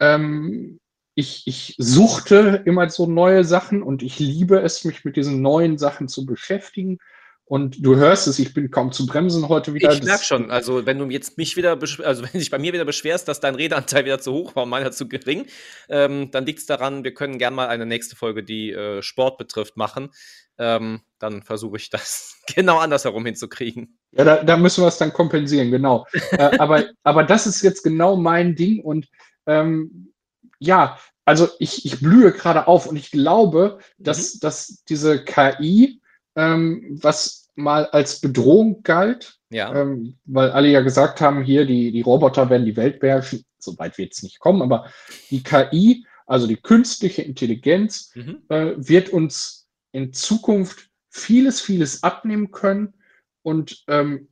Ähm, 0.00 0.80
ich, 1.14 1.46
ich 1.46 1.74
suchte 1.78 2.62
immer 2.64 2.88
so 2.88 3.06
neue 3.06 3.44
Sachen 3.44 3.82
und 3.82 4.02
ich 4.02 4.18
liebe 4.18 4.60
es, 4.60 4.84
mich 4.84 5.04
mit 5.04 5.16
diesen 5.16 5.42
neuen 5.42 5.78
Sachen 5.78 6.08
zu 6.08 6.24
beschäftigen. 6.24 6.98
Und 7.44 7.84
du 7.84 7.96
hörst 7.96 8.26
es, 8.28 8.38
ich 8.38 8.54
bin 8.54 8.70
kaum 8.70 8.92
zu 8.92 9.04
bremsen 9.04 9.48
heute 9.48 9.74
wieder. 9.74 9.92
Ich 9.92 10.02
merke 10.02 10.24
schon, 10.24 10.50
also 10.50 10.86
wenn 10.86 10.98
du 10.98 11.10
jetzt 11.10 11.36
mich 11.36 11.56
wieder, 11.56 11.72
also 11.72 12.22
wenn 12.22 12.30
du 12.32 12.38
dich 12.38 12.50
bei 12.50 12.58
mir 12.58 12.72
wieder 12.72 12.84
beschwerst, 12.84 13.28
dass 13.28 13.40
dein 13.40 13.56
Redeanteil 13.56 14.04
wieder 14.04 14.20
zu 14.20 14.32
hoch 14.32 14.56
war 14.56 14.62
und 14.62 14.70
meiner 14.70 14.92
zu 14.92 15.08
gering, 15.08 15.46
ähm, 15.88 16.30
dann 16.30 16.46
liegt 16.46 16.60
es 16.60 16.66
daran, 16.66 17.04
wir 17.04 17.14
können 17.14 17.38
gerne 17.38 17.56
mal 17.56 17.68
eine 17.68 17.84
nächste 17.84 18.16
Folge, 18.16 18.42
die 18.42 18.70
äh, 18.70 19.02
Sport 19.02 19.38
betrifft, 19.38 19.76
machen. 19.76 20.10
Ähm, 20.58 21.00
dann 21.18 21.42
versuche 21.42 21.76
ich 21.76 21.90
das 21.90 22.36
genau 22.54 22.78
andersherum 22.78 23.26
hinzukriegen. 23.26 23.98
Ja, 24.12 24.24
da, 24.24 24.42
da 24.44 24.56
müssen 24.56 24.82
wir 24.82 24.88
es 24.88 24.98
dann 24.98 25.12
kompensieren, 25.12 25.70
genau. 25.70 26.06
äh, 26.30 26.58
aber, 26.58 26.84
aber 27.02 27.24
das 27.24 27.46
ist 27.46 27.62
jetzt 27.62 27.82
genau 27.82 28.16
mein 28.16 28.54
Ding 28.54 28.80
und 28.80 29.08
ähm, 29.46 30.12
ja, 30.58 30.98
also 31.24 31.48
ich, 31.58 31.84
ich 31.86 32.00
blühe 32.00 32.32
gerade 32.32 32.66
auf 32.66 32.86
und 32.86 32.96
ich 32.96 33.10
glaube, 33.10 33.78
dass, 33.98 34.34
mhm. 34.34 34.38
dass 34.40 34.84
diese 34.88 35.24
KI, 35.24 36.01
ähm, 36.36 36.98
was 37.02 37.50
mal 37.54 37.86
als 37.86 38.20
Bedrohung 38.20 38.82
galt, 38.82 39.38
ja. 39.50 39.74
ähm, 39.74 40.18
weil 40.24 40.50
alle 40.50 40.68
ja 40.68 40.80
gesagt 40.80 41.20
haben, 41.20 41.42
hier, 41.42 41.66
die, 41.66 41.92
die 41.92 42.00
Roboter 42.00 42.48
werden 42.50 42.64
die 42.64 42.76
Welt 42.76 43.00
beherrschen, 43.00 43.44
soweit 43.58 43.98
wird 43.98 44.12
es 44.12 44.22
nicht 44.22 44.38
kommen, 44.38 44.62
aber 44.62 44.90
die 45.30 45.42
KI, 45.42 46.06
also 46.26 46.46
die 46.46 46.56
künstliche 46.56 47.22
Intelligenz, 47.22 48.12
mhm. 48.14 48.42
äh, 48.48 48.74
wird 48.76 49.10
uns 49.10 49.68
in 49.92 50.12
Zukunft 50.12 50.88
vieles, 51.10 51.60
vieles 51.60 52.02
abnehmen 52.02 52.50
können 52.50 52.94
und 53.42 53.84
ähm, 53.88 54.28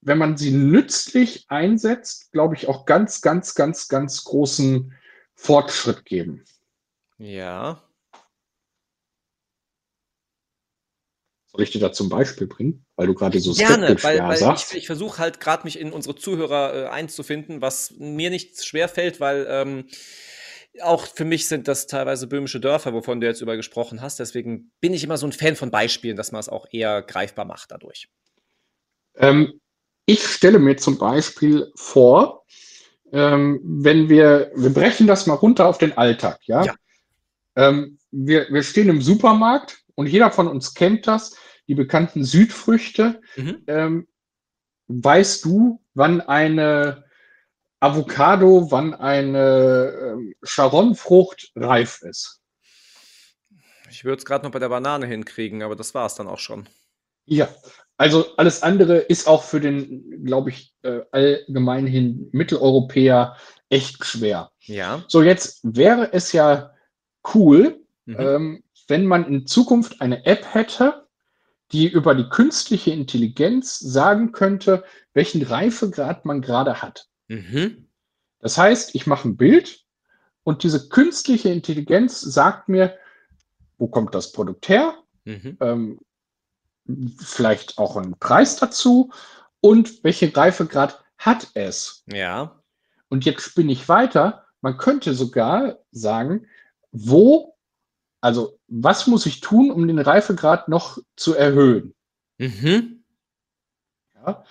wenn 0.00 0.18
man 0.18 0.36
sie 0.36 0.50
nützlich 0.50 1.46
einsetzt, 1.48 2.30
glaube 2.32 2.54
ich, 2.54 2.68
auch 2.68 2.84
ganz, 2.84 3.22
ganz, 3.22 3.54
ganz, 3.54 3.88
ganz 3.88 4.24
großen 4.24 4.92
Fortschritt 5.34 6.04
geben. 6.04 6.44
Ja. 7.16 7.82
Soll 11.54 11.62
ich 11.62 11.70
dir 11.70 11.78
da 11.78 11.92
zum 11.92 12.08
Beispiel 12.08 12.48
bringen? 12.48 12.84
Weil 12.96 13.06
du 13.06 13.14
gerade 13.14 13.38
so 13.38 13.54
Gerne, 13.54 13.96
weil, 14.02 14.16
ja 14.16 14.28
weil 14.28 14.36
sagst. 14.36 14.72
ich, 14.72 14.78
ich 14.78 14.86
versuche 14.86 15.18
halt 15.18 15.38
gerade 15.38 15.62
mich 15.62 15.78
in 15.78 15.92
unsere 15.92 16.16
Zuhörer 16.16 16.74
äh, 16.74 16.88
einzufinden, 16.88 17.60
was 17.60 17.94
mir 17.96 18.30
nicht 18.30 18.64
schwer 18.64 18.88
fällt, 18.88 19.20
weil 19.20 19.46
ähm, 19.48 19.84
auch 20.82 21.06
für 21.06 21.24
mich 21.24 21.46
sind 21.46 21.68
das 21.68 21.86
teilweise 21.86 22.26
böhmische 22.26 22.58
Dörfer, 22.58 22.92
wovon 22.92 23.20
du 23.20 23.28
jetzt 23.28 23.40
über 23.40 23.54
gesprochen 23.56 24.02
hast. 24.02 24.18
Deswegen 24.18 24.72
bin 24.80 24.92
ich 24.92 25.04
immer 25.04 25.16
so 25.16 25.26
ein 25.26 25.32
Fan 25.32 25.54
von 25.54 25.70
Beispielen, 25.70 26.16
dass 26.16 26.32
man 26.32 26.40
es 26.40 26.48
auch 26.48 26.66
eher 26.72 27.02
greifbar 27.02 27.44
macht 27.44 27.70
dadurch. 27.70 28.08
Ähm, 29.14 29.60
ich 30.06 30.26
stelle 30.26 30.58
mir 30.58 30.76
zum 30.76 30.98
Beispiel 30.98 31.70
vor, 31.76 32.44
ähm, 33.12 33.60
wenn 33.62 34.08
wir, 34.08 34.50
wir 34.56 34.70
brechen 34.70 35.06
das 35.06 35.28
mal 35.28 35.34
runter 35.34 35.68
auf 35.68 35.78
den 35.78 35.96
Alltag, 35.96 36.40
ja? 36.46 36.64
ja. 36.64 36.74
Ähm, 37.54 37.98
wir, 38.10 38.48
wir 38.50 38.64
stehen 38.64 38.88
im 38.88 39.00
Supermarkt 39.00 39.83
und 39.94 40.06
jeder 40.06 40.30
von 40.30 40.48
uns 40.48 40.74
kennt 40.74 41.06
das, 41.06 41.36
die 41.68 41.74
bekannten 41.74 42.24
Südfrüchte. 42.24 43.20
Mhm. 43.36 43.64
Ähm, 43.66 44.08
weißt 44.88 45.44
du, 45.44 45.82
wann 45.94 46.20
eine 46.20 47.04
Avocado, 47.80 48.70
wann 48.70 48.94
eine 48.94 50.16
äh, 50.16 50.46
Charonfrucht 50.46 51.52
reif 51.54 52.02
ist. 52.02 52.40
Ich 53.90 54.04
würde 54.04 54.18
es 54.18 54.24
gerade 54.24 54.44
noch 54.44 54.52
bei 54.52 54.58
der 54.58 54.70
Banane 54.70 55.06
hinkriegen, 55.06 55.62
aber 55.62 55.76
das 55.76 55.94
war 55.94 56.06
es 56.06 56.14
dann 56.14 56.26
auch 56.26 56.38
schon. 56.38 56.68
Ja, 57.26 57.48
also 57.96 58.36
alles 58.36 58.62
andere 58.62 58.98
ist 58.98 59.28
auch 59.28 59.44
für 59.44 59.60
den, 59.60 60.24
glaube 60.24 60.50
ich, 60.50 60.74
äh, 60.82 61.02
allgemein 61.12 61.86
hin 61.86 62.28
Mitteleuropäer 62.32 63.36
echt 63.68 64.04
schwer. 64.04 64.50
Ja. 64.60 65.04
So, 65.08 65.22
jetzt 65.22 65.60
wäre 65.62 66.12
es 66.12 66.32
ja 66.32 66.74
cool, 67.34 67.80
mhm. 68.06 68.16
ähm, 68.18 68.63
wenn 68.88 69.06
man 69.06 69.26
in 69.26 69.46
Zukunft 69.46 70.00
eine 70.00 70.26
App 70.26 70.54
hätte, 70.54 71.06
die 71.72 71.88
über 71.88 72.14
die 72.14 72.28
künstliche 72.28 72.90
Intelligenz 72.90 73.78
sagen 73.78 74.32
könnte, 74.32 74.84
welchen 75.12 75.42
Reifegrad 75.42 76.24
man 76.24 76.40
gerade 76.40 76.82
hat. 76.82 77.08
Mhm. 77.28 77.88
Das 78.40 78.58
heißt, 78.58 78.94
ich 78.94 79.06
mache 79.06 79.28
ein 79.28 79.36
Bild 79.36 79.84
und 80.42 80.62
diese 80.62 80.88
künstliche 80.88 81.48
Intelligenz 81.48 82.20
sagt 82.20 82.68
mir, 82.68 82.96
wo 83.78 83.88
kommt 83.88 84.14
das 84.14 84.32
Produkt 84.32 84.68
her? 84.68 84.94
Mhm. 85.24 85.56
Ähm, 85.60 86.00
vielleicht 87.18 87.78
auch 87.78 87.96
einen 87.96 88.18
Preis 88.18 88.56
dazu 88.56 89.10
und 89.60 90.04
welchen 90.04 90.30
Reifegrad 90.30 91.02
hat 91.16 91.48
es? 91.54 92.04
Ja. 92.06 92.60
Und 93.08 93.24
jetzt 93.24 93.42
spinne 93.42 93.72
ich 93.72 93.88
weiter. 93.88 94.44
Man 94.60 94.76
könnte 94.76 95.14
sogar 95.14 95.78
sagen, 95.90 96.46
wo, 96.92 97.53
also 98.24 98.58
was 98.68 99.06
muss 99.06 99.26
ich 99.26 99.42
tun, 99.42 99.70
um 99.70 99.86
den 99.86 99.98
Reifegrad 99.98 100.68
noch 100.68 100.96
zu 101.14 101.34
erhöhen? 101.34 101.94
Mhm. 102.38 103.04
Ja, 104.14 104.44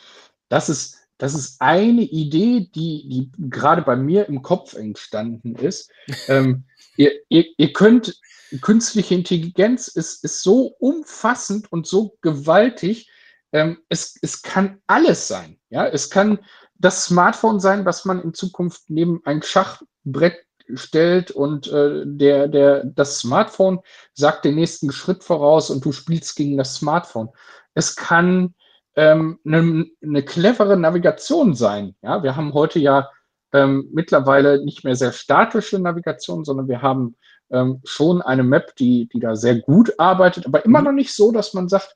das 0.48 0.70
ist, 0.70 1.00
das 1.18 1.34
ist 1.34 1.60
eine 1.60 2.04
Idee, 2.04 2.70
die, 2.76 3.10
die 3.10 3.50
gerade 3.50 3.82
bei 3.82 3.96
mir 3.96 4.30
im 4.30 4.44
Kopf 4.44 4.76
entstanden 4.76 5.56
ist. 5.56 5.92
ähm, 6.28 6.66
ihr, 6.98 7.14
ihr, 7.30 7.46
ihr 7.58 7.74
könnt, 7.74 8.22
künstliche 8.62 9.16
Intelligenz 9.16 9.88
ist, 9.88 10.24
ist 10.24 10.44
so 10.44 10.76
umfassend 10.78 11.72
und 11.72 11.88
so 11.88 12.16
gewaltig. 12.22 13.10
Ähm, 13.54 13.80
es, 13.90 14.20
es 14.22 14.44
kann 14.44 14.84
alles 14.86 15.28
sein. 15.28 15.60
Ja, 15.72 15.88
es 15.88 16.12
kann 16.12 16.38
das 16.76 17.06
Smartphone 17.06 17.60
sein, 17.60 17.86
was 17.86 18.06
man 18.06 18.22
in 18.22 18.36
Zukunft 18.36 18.84
neben 18.90 19.22
ein 19.26 19.42
Schachbrett 19.42 20.46
stellt 20.76 21.32
und 21.32 21.68
äh, 21.68 22.04
der, 22.06 22.48
der, 22.48 22.84
das 22.86 23.20
Smartphone 23.20 23.80
sagt 24.14 24.46
den 24.46 24.56
nächsten 24.56 24.92
Schritt 24.92 25.24
voraus 25.24 25.70
und 25.70 25.84
du 25.84 25.92
spielst 25.92 26.36
gegen 26.36 26.58
das 26.58 26.76
Smartphone. 26.76 27.30
Es 27.74 27.96
kann 27.96 28.54
ähm, 28.96 29.40
eine, 29.46 29.86
eine 30.02 30.24
clevere 30.24 30.78
Navigation 30.78 31.56
sein. 31.56 31.96
Ja, 32.02 32.24
wir 32.24 32.36
haben 32.36 32.54
heute 32.54 32.80
ja 32.80 33.10
ähm, 33.52 33.90
mittlerweile 33.92 34.64
nicht 34.64 34.84
mehr 34.84 34.96
sehr 34.96 35.12
statische 35.12 35.80
Navigation, 35.80 36.44
sondern 36.44 36.68
wir 36.68 36.82
haben 36.82 37.16
ähm, 37.52 37.82
schon 37.84 38.22
eine 38.22 38.44
Map, 38.44 38.76
die, 38.76 39.08
die 39.08 39.20
da 39.20 39.36
sehr 39.36 39.56
gut 39.60 39.94
arbeitet, 40.00 40.46
aber 40.46 40.66
immer 40.66 40.80
mhm. 40.80 40.86
noch 40.86 40.92
nicht 40.94 41.14
so, 41.14 41.32
dass 41.32 41.54
man 41.54 41.70
sagt, 41.70 41.96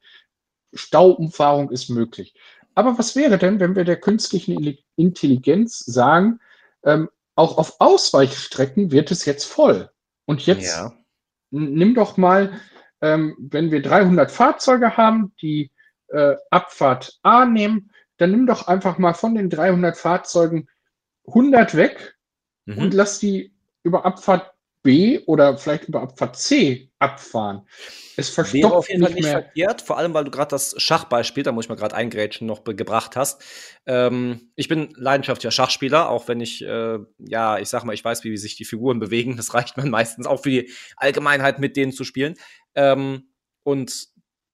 Stauumfahrung 0.73 1.71
ist 1.71 1.89
möglich. 1.89 2.35
Aber 2.75 2.97
was 2.97 3.15
wäre 3.15 3.37
denn, 3.37 3.59
wenn 3.59 3.75
wir 3.75 3.85
der 3.85 3.99
künstlichen 3.99 4.77
Intelligenz 4.95 5.79
sagen, 5.79 6.39
ähm, 6.83 7.09
auch 7.37 7.57
auf 7.57 7.79
Ausweichstrecken 7.79 8.91
wird 8.91 9.11
es 9.11 9.25
jetzt 9.25 9.45
voll. 9.45 9.89
Und 10.25 10.45
jetzt 10.45 10.75
ja. 10.75 10.93
nimm 11.51 11.95
doch 11.95 12.17
mal, 12.17 12.59
ähm, 13.01 13.35
wenn 13.39 13.71
wir 13.71 13.81
300 13.81 14.31
Fahrzeuge 14.31 14.97
haben, 14.97 15.33
die 15.41 15.71
äh, 16.09 16.35
Abfahrt 16.49 17.19
A 17.21 17.45
nehmen, 17.45 17.91
dann 18.17 18.31
nimm 18.31 18.47
doch 18.47 18.67
einfach 18.67 18.97
mal 18.97 19.13
von 19.13 19.35
den 19.35 19.49
300 19.49 19.95
Fahrzeugen 19.95 20.67
100 21.27 21.75
weg 21.75 22.15
mhm. 22.65 22.77
und 22.79 22.93
lass 22.93 23.19
die 23.19 23.53
über 23.83 24.05
Abfahrt 24.05 24.51
B 24.87 25.19
oder 25.25 25.57
vielleicht 25.57 25.89
über 25.89 26.01
Abfahrt 26.01 26.37
C 26.37 26.89
abfahren. 26.97 27.67
Es 28.15 28.29
verstopft 28.29 28.63
Wäre 28.63 28.73
auf 28.73 28.87
jeden 28.87 29.03
Fall 29.03 29.13
nicht 29.13 29.23
mehr. 29.23 29.33
verkehrt, 29.33 29.81
vor 29.81 29.97
allem, 29.97 30.13
weil 30.13 30.23
du 30.23 30.31
gerade 30.31 30.47
das 30.47 30.75
Schachbeispiel, 30.77 31.43
da 31.43 31.51
muss 31.51 31.65
ich 31.65 31.69
mal 31.69 31.75
gerade 31.75 31.93
eingrätschen, 31.93 32.47
noch 32.47 32.63
gebracht 32.63 33.17
hast. 33.17 33.43
Ähm, 33.85 34.49
ich 34.55 34.69
bin 34.69 34.93
leidenschaftlicher 34.95 35.51
Schachspieler, 35.51 36.09
auch 36.09 36.29
wenn 36.29 36.39
ich, 36.39 36.63
äh, 36.63 36.99
ja, 37.17 37.59
ich 37.59 37.67
sag 37.67 37.83
mal, 37.83 37.91
ich 37.91 38.05
weiß, 38.05 38.23
wie 38.23 38.37
sich 38.37 38.55
die 38.55 38.63
Figuren 38.63 38.99
bewegen. 39.01 39.35
Das 39.35 39.53
reicht 39.53 39.75
mir 39.75 39.85
meistens 39.85 40.25
auch 40.25 40.43
für 40.43 40.51
die 40.51 40.71
Allgemeinheit, 40.95 41.59
mit 41.59 41.75
denen 41.75 41.91
zu 41.91 42.05
spielen. 42.05 42.35
Ähm, 42.73 43.27
und 43.63 44.07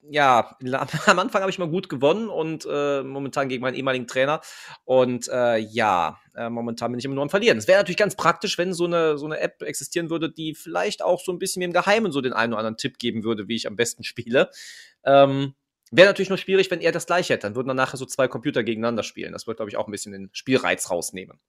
ja, 0.09 0.57
am 1.05 1.19
Anfang 1.19 1.41
habe 1.41 1.51
ich 1.51 1.59
mal 1.59 1.69
gut 1.69 1.89
gewonnen 1.89 2.29
und 2.29 2.67
äh, 2.69 3.03
momentan 3.03 3.49
gegen 3.49 3.61
meinen 3.61 3.75
ehemaligen 3.75 4.07
Trainer. 4.07 4.41
Und 4.85 5.27
äh, 5.29 5.57
ja, 5.57 6.19
äh, 6.35 6.49
momentan 6.49 6.91
bin 6.91 6.99
ich 6.99 7.05
immer 7.05 7.15
nur 7.15 7.23
am 7.23 7.29
Verlieren. 7.29 7.57
Es 7.57 7.67
wäre 7.67 7.79
natürlich 7.79 7.97
ganz 7.97 8.15
praktisch, 8.15 8.57
wenn 8.57 8.73
so 8.73 8.85
eine, 8.85 9.17
so 9.17 9.25
eine 9.25 9.39
App 9.39 9.61
existieren 9.61 10.09
würde, 10.09 10.31
die 10.31 10.55
vielleicht 10.55 11.03
auch 11.03 11.21
so 11.21 11.31
ein 11.31 11.39
bisschen 11.39 11.59
mir 11.59 11.65
im 11.65 11.73
Geheimen 11.73 12.11
so 12.11 12.21
den 12.21 12.33
einen 12.33 12.53
oder 12.53 12.59
anderen 12.59 12.77
Tipp 12.77 12.97
geben 12.99 13.23
würde, 13.23 13.47
wie 13.47 13.55
ich 13.55 13.67
am 13.67 13.75
besten 13.75 14.03
spiele. 14.03 14.49
Ähm, 15.03 15.53
wäre 15.91 16.07
natürlich 16.07 16.29
nur 16.29 16.37
schwierig, 16.37 16.71
wenn 16.71 16.81
er 16.81 16.91
das 16.91 17.05
gleich 17.05 17.29
hätte. 17.29 17.47
Dann 17.47 17.55
würden 17.55 17.67
dann 17.67 17.77
nachher 17.77 17.97
so 17.97 18.05
zwei 18.05 18.27
Computer 18.27 18.63
gegeneinander 18.63 19.03
spielen. 19.03 19.31
Das 19.31 19.47
wird, 19.47 19.57
glaube 19.57 19.69
ich, 19.69 19.77
auch 19.77 19.87
ein 19.87 19.91
bisschen 19.91 20.11
den 20.11 20.29
Spielreiz 20.33 20.89
rausnehmen. 20.89 21.39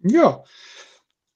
Ja. 0.00 0.42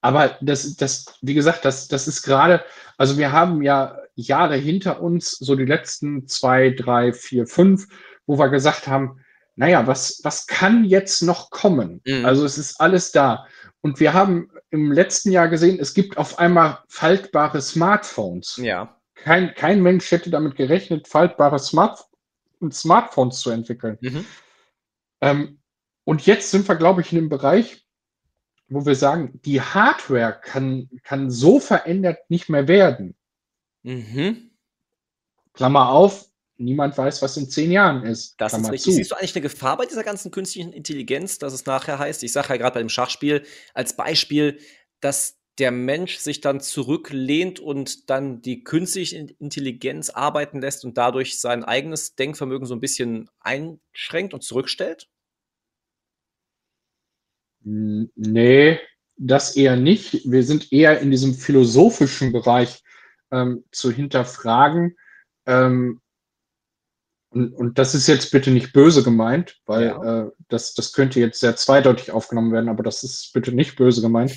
Aber 0.01 0.37
das, 0.43 0.77
das, 0.77 1.19
wie 1.23 1.35
gesagt, 1.35 1.65
das, 1.65 1.89
das 1.89 2.09
ist 2.09 2.23
gerade, 2.23 2.63
also 2.99 3.17
wir 3.17 3.33
haben 3.33 3.63
ja 3.63 3.99
Jahre 4.15 4.57
hinter 4.57 5.03
uns, 5.03 5.31
so 5.33 5.57
die 5.57 5.65
letzten 5.65 6.27
zwei, 6.27 6.71
drei, 6.71 7.13
vier, 7.13 7.47
fünf, 7.47 7.87
wo 8.27 8.39
wir 8.39 8.49
gesagt 8.49 8.87
haben, 8.87 9.21
naja, 9.57 9.87
was, 9.87 10.21
was 10.25 10.47
kann 10.47 10.85
jetzt 10.85 11.23
noch 11.23 11.51
kommen? 11.51 12.01
Mhm. 12.05 12.25
Also 12.25 12.45
es 12.45 12.59
ist 12.59 12.81
alles 12.81 13.13
da. 13.13 13.47
Und 13.81 14.01
wir 14.01 14.13
haben 14.13 14.51
im 14.71 14.91
letzten 14.93 15.31
Jahr 15.31 15.49
gesehen, 15.49 15.79
es 15.79 15.95
gibt 15.95 16.17
auf 16.17 16.39
einmal 16.39 16.79
faltbare 16.89 17.61
Smartphones. 17.61 18.57
Ja. 18.57 18.97
Kein, 19.15 19.55
kein 19.55 19.83
Mensch 19.83 20.11
hätte 20.11 20.31
damit 20.31 20.57
gerechnet, 20.57 21.07
faltbare 21.07 21.59
Smart 21.59 22.05
Smartphones 22.71 23.41
zu 23.41 23.51
entwickeln. 23.51 23.99
Mhm. 24.01 24.25
Ähm, 25.21 25.59
und 26.05 26.25
jetzt 26.27 26.51
sind 26.51 26.67
wir, 26.67 26.77
glaube 26.77 27.03
ich, 27.03 27.13
in 27.13 27.19
dem 27.19 27.29
Bereich, 27.29 27.87
wo 28.69 28.87
wir 28.87 28.95
sagen, 28.95 29.41
die 29.45 29.61
Hardware 29.61 30.39
kann, 30.43 30.89
kann 31.03 31.31
so 31.31 31.61
verändert 31.61 32.19
nicht 32.31 32.49
mehr 32.49 32.69
werden. 32.69 33.15
Mhm. 33.85 34.51
Klammer 35.53 35.91
auf, 35.91 36.27
niemand 36.57 36.99
weiß, 36.99 37.23
was 37.23 37.37
in 37.37 37.49
zehn 37.49 37.71
Jahren 37.71 38.03
ist. 38.05 38.35
Das 38.39 38.53
Klammer 38.53 38.69
ist 38.69 38.73
richtig. 38.73 38.93
Zu. 38.93 38.97
Siehst 38.97 39.11
du 39.13 39.17
eigentlich 39.17 39.37
eine 39.37 39.43
Gefahr 39.43 39.77
bei 39.77 39.87
dieser 39.87 40.03
ganzen 40.03 40.31
künstlichen 40.31 40.73
Intelligenz, 40.73 41.39
dass 41.39 41.53
es 41.53 41.67
nachher 41.67 41.99
heißt, 41.99 42.25
ich 42.25 42.33
sage 42.33 42.49
ja 42.49 42.57
gerade 42.57 42.75
bei 42.75 42.81
dem 42.81 42.89
Schachspiel 42.89 43.45
als 43.73 43.97
Beispiel, 43.97 44.59
dass 45.01 45.39
der 45.59 45.71
Mensch 45.71 46.17
sich 46.17 46.41
dann 46.41 46.61
zurücklehnt 46.61 47.61
und 47.61 48.11
dann 48.11 48.43
die 48.43 48.65
künstliche 48.65 49.17
Intelligenz 49.39 50.11
arbeiten 50.11 50.61
lässt 50.61 50.85
und 50.85 50.99
dadurch 50.99 51.39
sein 51.39 51.63
eigenes 51.63 52.17
Denkvermögen 52.17 52.67
so 52.67 52.75
ein 52.75 52.81
bisschen 52.81 53.31
einschränkt 53.39 54.35
und 54.35 54.43
zurückstellt? 54.43 55.09
Nee, 57.61 58.81
das 59.17 59.57
eher 59.57 59.77
nicht. 59.77 60.29
Wir 60.29 60.43
sind 60.43 60.73
eher 60.73 61.01
in 61.01 61.11
diesem 61.11 61.35
philosophischen 61.35 62.33
Bereich 62.33 62.84
ähm, 63.35 63.65
zu 63.73 63.91
hinterfragen. 63.91 64.97
Ähm, 65.47 66.01
und, 67.31 67.53
und, 67.53 67.79
das 67.79 67.95
ist 67.95 68.07
jetzt 68.07 68.31
bitte 68.31 68.53
nicht 68.53 68.73
böse 68.73 69.03
gemeint, 69.03 69.61
weil 69.67 69.87
ja. 69.87 70.23
äh, 70.27 70.31
das, 70.49 70.75
das 70.75 70.93
könnte 70.93 71.19
jetzt 71.19 71.41
sehr 71.41 71.57
zweideutig 71.57 72.13
aufgenommen 72.13 72.53
werden, 72.53 72.69
aber 72.69 72.85
das 72.85 73.03
ist 73.03 73.33
bitte 73.33 73.53
nicht 73.53 73.77
böse 73.77 74.01
gemeint. 74.01 74.37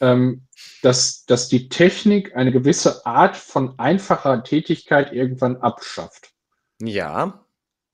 Ähm, 0.00 0.46
dass, 0.82 1.24
dass 1.24 1.48
die 1.48 1.68
Technik 1.68 2.36
eine 2.36 2.52
gewisse 2.52 3.04
Art 3.06 3.36
von 3.36 3.78
einfacher 3.78 4.44
Tätigkeit 4.44 5.12
irgendwann 5.12 5.56
abschafft. 5.56 6.32
Ja. 6.80 7.44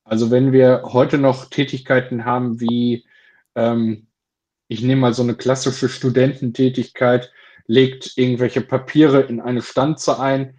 Also 0.05 0.31
wenn 0.31 0.53
wir 0.53 0.83
heute 0.85 1.17
noch 1.17 1.49
Tätigkeiten 1.49 2.25
haben 2.25 2.61
wie, 2.61 3.07
ähm, 3.55 4.09
ich 4.69 4.83
nehme 4.83 5.01
mal 5.01 5.15
so 5.15 5.23
eine 5.23 5.37
klassische 5.37 5.89
Studententätigkeit, 5.89 7.33
legt 7.67 8.17
irgendwelche 8.17 8.61
Papiere 8.61 9.21
in 9.23 9.41
eine 9.41 9.63
Stanze 9.63 10.19
ein, 10.19 10.59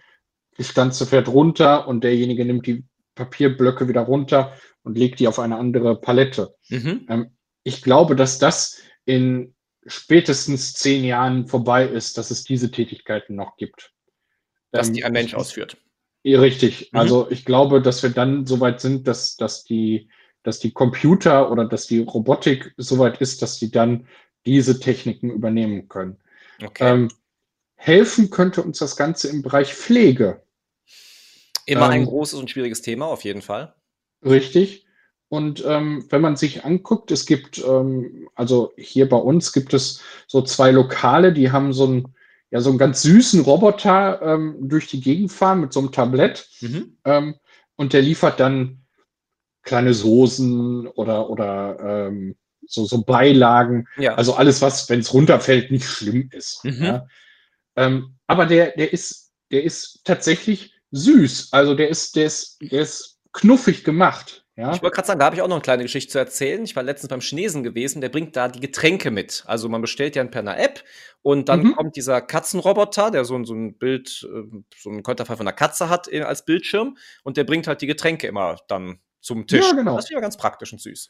die 0.58 0.64
Stanze 0.64 1.06
fährt 1.06 1.28
runter 1.28 1.88
und 1.88 2.04
derjenige 2.04 2.46
nimmt 2.46 2.68
die 2.68 2.86
Papierblöcke 3.16 3.88
wieder 3.88 4.02
runter 4.02 4.54
und 4.84 4.98
legt 4.98 5.20
die 5.20 5.28
auf 5.28 5.40
eine 5.40 5.58
andere 5.58 6.00
Palette. 6.00 6.56
Mhm. 6.70 7.06
Ähm, 7.10 7.38
ich 7.64 7.82
glaube, 7.82 8.16
dass 8.16 8.40
das 8.40 8.82
in 9.06 9.54
spätestens 9.86 10.74
zehn 10.74 11.04
Jahren 11.04 11.48
vorbei 11.48 11.86
ist, 11.86 12.18
dass 12.18 12.32
es 12.32 12.44
diese 12.44 12.72
Tätigkeiten 12.72 13.36
noch 13.36 13.58
gibt. 13.58 13.92
Dass 14.72 14.88
ähm, 14.88 14.94
die 14.94 15.04
ein 15.06 15.14
Mensch 15.14 15.34
ausführt. 15.34 15.78
Richtig. 16.26 16.92
Mhm. 16.92 17.00
Also 17.00 17.30
ich 17.30 17.46
glaube, 17.46 17.82
dass 17.82 18.04
wir 18.04 18.10
dann 18.10 18.46
so 18.46 18.60
weit 18.60 18.80
sind, 18.80 19.08
dass, 19.08 19.36
dass, 19.36 19.64
die, 19.64 20.10
dass 20.44 20.60
die 20.60 20.72
Computer 20.72 21.52
oder 21.52 21.66
dass 21.66 21.88
die 21.88 22.00
Robotik 22.00 22.74
so 22.78 23.00
weit 23.00 23.20
ist, 23.22 23.42
dass 23.42 23.58
sie 23.58 23.72
dann 23.72 24.08
diese 24.46 24.80
Techniken 24.80 25.30
übernehmen 25.30 25.88
können. 25.88 26.18
Okay. 26.62 26.84
Ähm, 26.84 27.10
helfen 27.76 28.30
könnte 28.30 28.62
uns 28.62 28.80
das 28.80 28.96
Ganze 28.96 29.30
im 29.30 29.42
Bereich 29.42 29.74
Pflege. 29.74 30.44
Immer 31.66 31.86
ähm, 31.86 31.92
ein 31.92 32.06
großes 32.06 32.40
und 32.40 32.50
schwieriges 32.50 32.82
Thema, 32.82 33.08
auf 33.08 33.24
jeden 33.24 33.42
Fall. 33.42 33.76
Richtig. 34.24 34.86
Und 35.30 35.64
ähm, 35.66 36.06
wenn 36.10 36.22
man 36.22 36.36
sich 36.36 36.64
anguckt, 36.64 37.12
es 37.12 37.26
gibt, 37.26 37.64
ähm, 37.66 38.30
also 38.36 38.72
hier 38.78 39.10
bei 39.10 39.18
uns 39.18 39.52
gibt 39.52 39.74
es 39.74 40.02
so 40.28 40.42
zwei 40.44 40.72
Lokale, 40.72 41.34
die 41.34 41.52
haben 41.52 41.74
so 41.74 41.86
einen, 41.86 42.16
ja, 42.52 42.62
so 42.62 42.70
einen 42.70 42.78
ganz 42.78 43.02
süßen 43.02 43.42
Roboter 43.42 44.22
ähm, 44.22 44.58
durch 44.62 44.88
die 44.88 45.02
Gegend 45.02 45.32
fahren 45.32 45.62
mit 45.62 45.74
so 45.74 45.80
einem 45.80 45.92
Tablett. 45.92 46.48
Mhm. 46.62 46.98
Ähm, 47.04 47.36
und 47.76 47.94
der 47.94 48.04
liefert 48.04 48.40
dann 48.40 48.86
kleine 49.64 49.94
Soßen 49.94 50.88
oder, 50.88 51.30
oder 51.30 51.80
ähm, 51.80 52.36
so, 52.68 52.86
so 52.86 53.04
Beilagen. 53.04 53.88
Ja. 53.98 54.16
Also 54.16 54.36
alles, 54.36 54.62
was, 54.62 54.90
wenn 54.90 55.00
es 55.00 55.14
runterfällt, 55.14 55.72
nicht 55.72 55.86
schlimm 55.86 56.30
ist. 56.32 56.64
Mhm. 56.64 56.84
Ja. 56.84 57.08
Ähm, 57.76 58.16
aber 58.28 58.46
der, 58.46 58.72
der 58.72 58.94
ist, 58.94 59.32
der 59.52 59.64
ist 59.64 60.02
tatsächlich 60.04 60.74
süß. 60.92 61.50
Also 61.52 61.76
der 61.76 61.90
ist, 61.90 62.16
der 62.16 62.26
ist, 62.26 62.58
der 62.62 62.82
ist 62.82 63.20
knuffig 63.32 63.84
gemacht. 63.84 64.46
Ja? 64.56 64.74
Ich 64.74 64.84
wollte 64.84 64.96
gerade 64.96 65.08
sagen, 65.08 65.20
da 65.20 65.26
habe 65.26 65.36
ich 65.36 65.42
auch 65.42 65.48
noch 65.48 65.56
eine 65.56 65.64
kleine 65.64 65.84
Geschichte 65.84 66.12
zu 66.12 66.20
erzählen. 66.20 66.64
Ich 66.64 66.76
war 66.76 66.84
letztens 66.84 67.10
beim 67.10 67.22
Chinesen 67.22 67.64
gewesen, 67.64 68.02
der 68.02 68.10
bringt 68.10 68.36
da 68.36 68.48
die 68.48 68.60
Getränke 68.60 69.10
mit. 69.10 69.44
Also 69.48 69.68
man 69.68 69.82
bestellt 69.82 70.16
ja 70.16 70.24
per 70.26 70.42
einer 70.42 70.60
App 70.60 70.84
und 71.24 71.50
dann 71.50 71.64
mhm. 71.64 71.76
kommt 71.76 71.96
dieser 71.96 72.22
Katzenroboter, 72.22 73.10
der 73.10 73.26
so, 73.26 73.44
so 73.44 73.56
ein 73.56 73.78
Bild, 73.78 74.28
äh, 74.32 74.62
so 74.78 74.92
ein 74.92 75.02
Konterfei 75.02 75.36
von 75.36 75.48
einer 75.48 75.56
Katze 75.56 75.90
hat 75.90 76.08
äh, 76.12 76.22
als 76.22 76.46
Bildschirm 76.46 76.98
und 77.24 77.38
der 77.38 77.46
bringt 77.46 77.66
halt 77.66 77.82
die 77.82 77.88
Getränke 77.88 78.28
immer 78.28 78.58
dann 78.68 79.00
zum 79.22 79.48
Tisch. 79.48 79.66
Ja, 79.66 79.74
genau. 79.74 79.96
Das 79.96 80.06
ist 80.06 80.12
ja 80.12 80.20
ganz 80.20 80.38
praktisch 80.38 80.72
und 80.72 80.82
süß. 80.82 81.10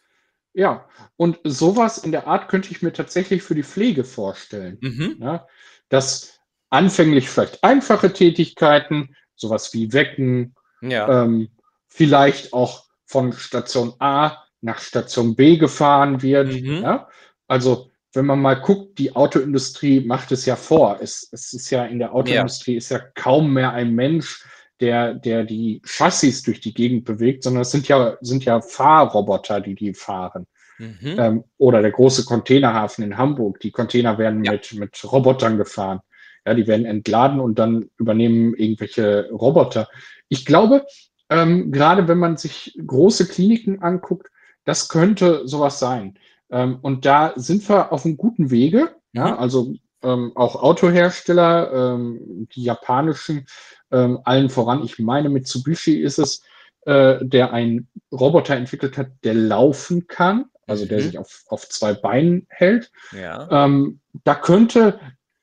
Ja, 0.54 0.88
und 1.18 1.40
sowas 1.44 1.98
in 1.98 2.12
der 2.12 2.28
Art 2.28 2.48
könnte 2.48 2.72
ich 2.72 2.82
mir 2.82 2.94
tatsächlich 2.94 3.42
für 3.42 3.56
die 3.56 3.64
Pflege 3.64 4.04
vorstellen. 4.04 4.78
Mhm. 4.82 5.18
Ja, 5.20 5.48
dass 5.90 6.40
anfänglich 6.70 7.30
vielleicht 7.30 7.64
einfache 7.64 8.14
Tätigkeiten, 8.14 9.16
sowas 9.36 9.74
wie 9.74 9.94
Wecken, 9.94 10.56
ja. 10.82 11.24
ähm, 11.24 11.50
vielleicht 11.88 12.54
auch 12.54 12.86
von 13.06 13.34
Station 13.34 13.94
A 14.00 14.44
nach 14.62 14.80
Station 14.80 15.36
B 15.36 15.58
gefahren 15.58 16.22
wird. 16.22 16.54
Mhm. 16.54 16.82
Ja? 16.82 17.10
Also 17.48 17.92
wenn 18.14 18.26
man 18.26 18.42
mal 18.42 18.56
guckt, 18.56 19.00
die 19.00 19.16
Autoindustrie 19.16 20.02
macht 20.02 20.32
es 20.32 20.46
ja 20.46 20.56
vor. 20.56 21.00
Es, 21.02 21.28
es 21.32 21.54
ist 21.54 21.70
ja 21.72 21.86
in 21.86 22.00
der 22.00 22.14
Autoindustrie 22.14 22.76
ist 22.76 22.90
ja 22.90 23.00
kaum 23.00 23.54
mehr 23.54 23.72
ein 23.74 23.94
Mensch, 23.94 24.46
der, 24.84 25.14
der 25.14 25.46
die 25.46 25.82
Chassis 25.86 26.44
durch 26.44 26.60
die 26.60 26.74
Gegend 26.74 27.06
bewegt, 27.06 27.44
sondern 27.44 27.62
es 27.62 27.72
sind 27.72 27.88
ja, 27.88 28.18
sind 28.20 28.44
ja 28.44 28.60
Fahrroboter, 28.60 29.62
die 29.62 29.76
die 29.76 29.94
fahren. 29.94 30.46
Mhm. 30.78 31.16
Ähm, 31.18 31.44
oder 31.58 31.82
der 31.82 31.92
große 31.92 32.26
Containerhafen 32.26 33.06
in 33.06 33.18
Hamburg. 33.18 33.62
Die 33.62 33.72
Container 33.72 34.18
werden 34.18 34.44
ja. 34.44 34.52
mit, 34.52 34.74
mit 34.74 35.02
Robotern 35.10 35.58
gefahren. 35.58 36.02
Ja, 36.46 36.54
die 36.54 36.68
werden 36.68 36.86
entladen 36.86 37.40
und 37.40 37.60
dann 37.60 37.90
übernehmen 37.98 38.54
irgendwelche 38.56 39.30
Roboter. 39.32 39.88
Ich 40.28 40.46
glaube, 40.46 40.86
ähm, 41.30 41.72
gerade 41.72 42.10
wenn 42.10 42.18
man 42.18 42.36
sich 42.36 42.78
große 42.86 43.30
Kliniken 43.30 43.82
anguckt, 43.82 44.28
das 44.66 44.90
könnte 44.90 45.48
sowas 45.48 45.80
sein. 45.80 46.20
Ähm, 46.52 46.80
und 46.82 47.06
da 47.06 47.32
sind 47.38 47.70
wir 47.70 47.94
auf 47.94 48.06
einem 48.06 48.18
guten 48.18 48.52
Wege. 48.52 48.96
Ja, 49.14 49.28
mhm. 49.28 49.38
also 49.38 49.74
ähm, 50.04 50.32
auch 50.36 50.56
Autohersteller, 50.56 51.96
ähm, 51.96 52.48
die 52.54 52.64
japanischen, 52.64 53.46
ähm, 53.92 54.20
allen 54.24 54.50
voran, 54.50 54.84
ich 54.84 55.00
meine, 55.00 55.30
Mitsubishi 55.30 56.00
ist 56.02 56.20
es, 56.20 56.44
äh, 56.86 57.18
der 57.22 57.54
einen 57.54 57.88
Roboter 58.12 58.56
entwickelt 58.56 58.98
hat, 58.98 59.08
der 59.24 59.34
laufen 59.34 60.08
kann, 60.08 60.46
also 60.68 60.86
der 60.86 61.00
mhm. 61.00 61.04
sich 61.04 61.18
auf, 61.18 61.44
auf 61.48 61.70
zwei 61.70 61.94
Beinen 61.94 62.46
hält. 62.50 62.92
Ja. 63.12 63.48
Ähm, 63.66 64.00
da 64.24 64.36
könnte, 64.36 65.00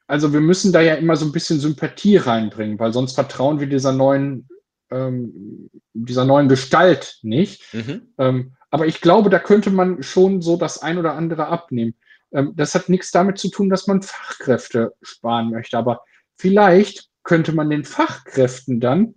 also 0.07 0.33
wir 0.33 0.40
müssen 0.40 0.73
da 0.73 0.81
ja 0.81 0.94
immer 0.94 1.16
so 1.16 1.25
ein 1.25 1.33
bisschen 1.33 1.61
Sympathie 1.61 2.16
reinbringen, 2.16 2.79
weil 2.79 2.92
sonst 2.92 3.14
vertrauen 3.14 3.61
wir 3.61 3.68
dieser 3.68 3.92
neuen 3.92 4.49
ähm, 4.90 5.70
dieser 5.92 6.25
neuen 6.25 6.49
Gestalt 6.49 7.18
nicht. 7.23 7.73
Mhm. 7.73 8.12
Ähm, 8.18 8.53
aber 8.70 8.87
ich 8.87 9.01
glaube, 9.01 9.31
da 9.31 9.38
könnte 9.38 9.70
man 9.70 10.03
schon 10.03 10.42
so 10.42 10.57
das 10.57 10.83
ein 10.83 10.99
oder 10.99 11.14
andere 11.14 11.46
abnehmen. 11.46 11.94
Ähm, 12.33 12.53
das 12.57 12.75
hat 12.75 12.88
nichts 12.88 13.11
damit 13.11 13.38
zu 13.38 13.49
tun, 13.49 13.71
dass 13.71 13.87
man 13.87 14.03
Fachkräfte 14.03 14.95
sparen 15.03 15.51
möchte. 15.51 15.79
Aber 15.79 16.05
vielleicht 16.37 17.09
könnte 17.23 17.53
man 17.53 17.71
den 17.71 17.85
Fachkräften 17.85 18.81
dann 18.81 19.14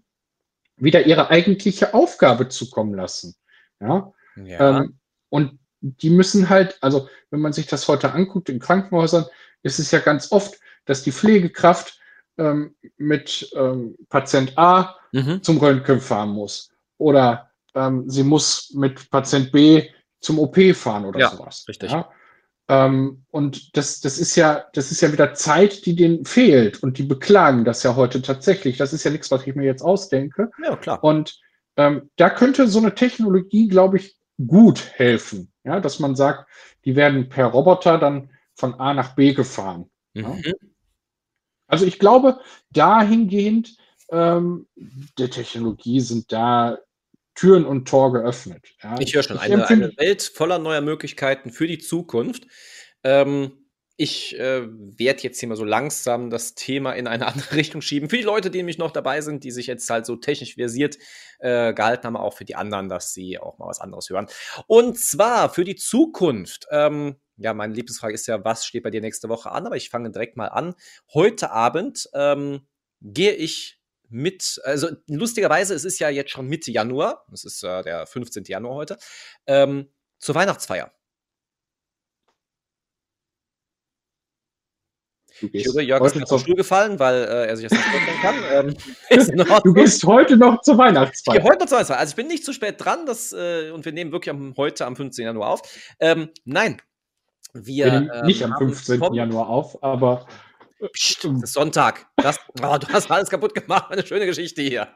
wieder 0.75 1.05
ihre 1.05 1.29
eigentliche 1.29 1.93
Aufgabe 1.93 2.49
zukommen 2.49 2.93
lassen. 2.93 3.35
Ja. 3.79 4.13
ja. 4.35 4.79
Ähm, 4.79 4.99
und 5.29 5.59
die 5.81 6.09
müssen 6.09 6.49
halt, 6.49 6.77
also 6.81 7.09
wenn 7.29 7.41
man 7.41 7.53
sich 7.53 7.67
das 7.67 7.87
heute 7.87 8.13
anguckt 8.13 8.49
in 8.49 8.59
Krankenhäusern, 8.59 9.25
ist 9.63 9.79
es 9.79 9.91
ja 9.91 9.99
ganz 9.99 10.31
oft, 10.31 10.59
dass 10.85 11.03
die 11.03 11.11
Pflegekraft 11.11 11.99
ähm, 12.37 12.75
mit 12.97 13.51
ähm, 13.55 13.95
Patient 14.09 14.57
A 14.57 14.95
mhm. 15.11 15.43
zum 15.43 15.57
Röntgen 15.57 16.01
fahren 16.01 16.29
muss. 16.29 16.71
Oder 16.97 17.51
ähm, 17.75 18.09
sie 18.09 18.23
muss 18.23 18.71
mit 18.73 19.09
Patient 19.09 19.51
B 19.51 19.89
zum 20.19 20.39
OP 20.39 20.57
fahren 20.75 21.05
oder 21.05 21.19
ja, 21.19 21.29
sowas. 21.29 21.65
Richtig. 21.67 21.91
Ja? 21.91 22.09
Ähm, 22.69 23.25
und 23.29 23.75
das, 23.75 23.99
das 23.99 24.17
ist 24.17 24.35
ja, 24.35 24.65
das 24.73 24.91
ist 24.91 25.01
ja 25.01 25.11
wieder 25.11 25.33
Zeit, 25.33 25.85
die 25.85 25.95
denen 25.95 26.25
fehlt. 26.25 26.81
Und 26.81 26.97
die 26.97 27.03
beklagen 27.03 27.65
das 27.65 27.83
ja 27.83 27.95
heute 27.95 28.21
tatsächlich. 28.21 28.77
Das 28.77 28.93
ist 28.93 29.03
ja 29.03 29.11
nichts, 29.11 29.31
was 29.31 29.45
ich 29.45 29.55
mir 29.55 29.65
jetzt 29.65 29.81
ausdenke. 29.81 30.49
Ja, 30.63 30.75
klar. 30.75 31.03
Und 31.03 31.39
ähm, 31.75 32.09
da 32.15 32.29
könnte 32.29 32.67
so 32.67 32.79
eine 32.79 32.95
Technologie, 32.95 33.67
glaube 33.67 33.97
ich, 33.97 34.15
gut 34.47 34.91
helfen. 34.93 35.51
Ja, 35.63 35.79
dass 35.79 35.99
man 35.99 36.15
sagt, 36.15 36.49
die 36.85 36.95
werden 36.95 37.29
per 37.29 37.47
Roboter 37.47 37.97
dann 37.97 38.29
von 38.55 38.75
A 38.75 38.93
nach 38.93 39.15
B 39.15 39.33
gefahren. 39.33 39.89
Mhm. 40.13 40.23
Ja? 40.23 40.53
Also 41.67 41.85
ich 41.85 41.99
glaube, 41.99 42.39
dahingehend 42.71 43.75
ähm, 44.11 44.67
der 45.17 45.29
Technologie 45.29 45.99
sind 45.99 46.31
da 46.31 46.77
Türen 47.35 47.65
und 47.65 47.87
Tor 47.87 48.13
geöffnet. 48.13 48.75
Ja. 48.81 48.99
Ich 48.99 49.15
höre 49.15 49.23
schon, 49.23 49.37
ich 49.37 49.43
eine, 49.43 49.67
eine, 49.67 49.97
Welt 49.97 50.21
voller 50.21 50.59
neuer 50.59 50.81
Möglichkeiten 50.81 51.51
für 51.51 51.67
die 51.67 51.79
Zukunft. 51.79 52.47
Ähm, 53.03 53.63
ich 53.95 54.37
äh, 54.39 54.67
werde 54.67 55.21
jetzt 55.21 55.39
hier 55.39 55.49
mal 55.49 55.55
so 55.55 55.65
langsam 55.65 56.29
das 56.29 56.55
Thema 56.55 56.93
in 56.93 57.07
eine 57.07 57.27
andere 57.27 57.51
Richtung 57.55 57.81
schieben. 57.81 58.09
Für 58.09 58.17
die 58.17 58.23
Leute, 58.23 58.49
die 58.49 58.57
nämlich 58.57 58.77
noch 58.77 58.91
dabei 58.91 59.21
sind, 59.21 59.43
die 59.43 59.51
sich 59.51 59.67
jetzt 59.67 59.89
halt 59.89 60.05
so 60.05 60.15
technisch 60.15 60.55
versiert 60.55 60.97
äh, 61.39 61.73
gehalten 61.73 62.07
haben, 62.07 62.17
auch 62.17 62.33
für 62.33 62.45
die 62.45 62.55
anderen, 62.55 62.89
dass 62.89 63.13
sie 63.13 63.37
auch 63.37 63.59
mal 63.59 63.67
was 63.67 63.79
anderes 63.79 64.09
hören. 64.09 64.27
Und 64.67 64.97
zwar 64.99 65.49
für 65.53 65.63
die 65.63 65.75
Zukunft. 65.75 66.67
Ähm, 66.71 67.15
ja, 67.37 67.53
meine 67.53 67.73
Lieblingsfrage 67.73 68.13
ist 68.13 68.27
ja, 68.27 68.43
was 68.43 68.65
steht 68.65 68.83
bei 68.83 68.89
dir 68.89 69.01
nächste 69.01 69.29
Woche 69.29 69.51
an? 69.51 69.65
Aber 69.65 69.75
ich 69.75 69.89
fange 69.89 70.11
direkt 70.11 70.37
mal 70.37 70.47
an. 70.47 70.75
Heute 71.13 71.51
Abend 71.51 72.09
ähm, 72.13 72.67
gehe 73.01 73.33
ich 73.33 73.79
mit, 74.13 74.61
also 74.63 74.89
lustigerweise, 75.07 75.73
es 75.73 75.85
ist 75.85 75.99
ja 75.99 76.09
jetzt 76.09 76.31
schon 76.31 76.47
Mitte 76.47 76.71
Januar, 76.71 77.25
es 77.33 77.43
ist 77.43 77.63
äh, 77.63 77.81
der 77.81 78.05
15. 78.05 78.43
Januar 78.45 78.75
heute, 78.75 78.97
ähm, 79.47 79.89
zur 80.19 80.35
Weihnachtsfeier. 80.35 80.91
Ich 85.51 85.65
höre, 85.65 85.81
Jörg 85.81 86.05
ist 86.05 86.29
vom 86.29 86.39
Stuhl 86.39 86.55
gefallen, 86.55 86.99
weil 86.99 87.23
äh, 87.23 87.47
er 87.47 87.57
sich 87.57 87.67
das 87.67 87.77
nicht 87.77 87.89
vorstellen 87.89 88.21
kann. 88.21 88.33
Ähm, 89.09 89.61
du 89.63 89.73
gehst 89.73 90.03
heute 90.03 90.37
noch 90.37 90.61
zur 90.61 90.77
Weihnachtsfeier. 90.77 91.37
Ich 91.37 91.43
heute 91.43 91.59
noch 91.59 91.65
zur 91.65 91.77
Weihnachtsfeier. 91.77 91.99
Also 91.99 92.11
ich 92.11 92.15
bin 92.15 92.27
nicht 92.27 92.45
zu 92.45 92.53
spät 92.53 92.75
dran 92.77 93.05
das, 93.07 93.33
äh, 93.33 93.71
und 93.71 93.83
wir 93.83 93.91
nehmen 93.91 94.11
wirklich 94.11 94.29
am, 94.29 94.53
heute 94.55 94.85
am 94.85 94.95
15. 94.95 95.25
Januar 95.25 95.49
auf. 95.49 95.61
Ähm, 95.99 96.29
nein, 96.45 96.81
wir. 97.53 97.85
wir 97.85 98.13
ähm, 98.13 98.25
nicht 98.25 98.43
am 98.43 98.55
15. 98.55 99.01
Januar 99.13 99.49
auf, 99.49 99.83
aber 99.83 100.27
Psst, 100.91 101.23
das 101.23 101.43
ist 101.43 101.53
Sonntag. 101.53 102.07
Das, 102.17 102.39
oh, 102.61 102.77
du 102.77 102.87
hast 102.89 103.09
alles 103.09 103.29
kaputt 103.29 103.55
gemacht. 103.55 103.91
Eine 103.91 104.05
schöne 104.05 104.25
Geschichte 104.25 104.61
hier. 104.61 104.87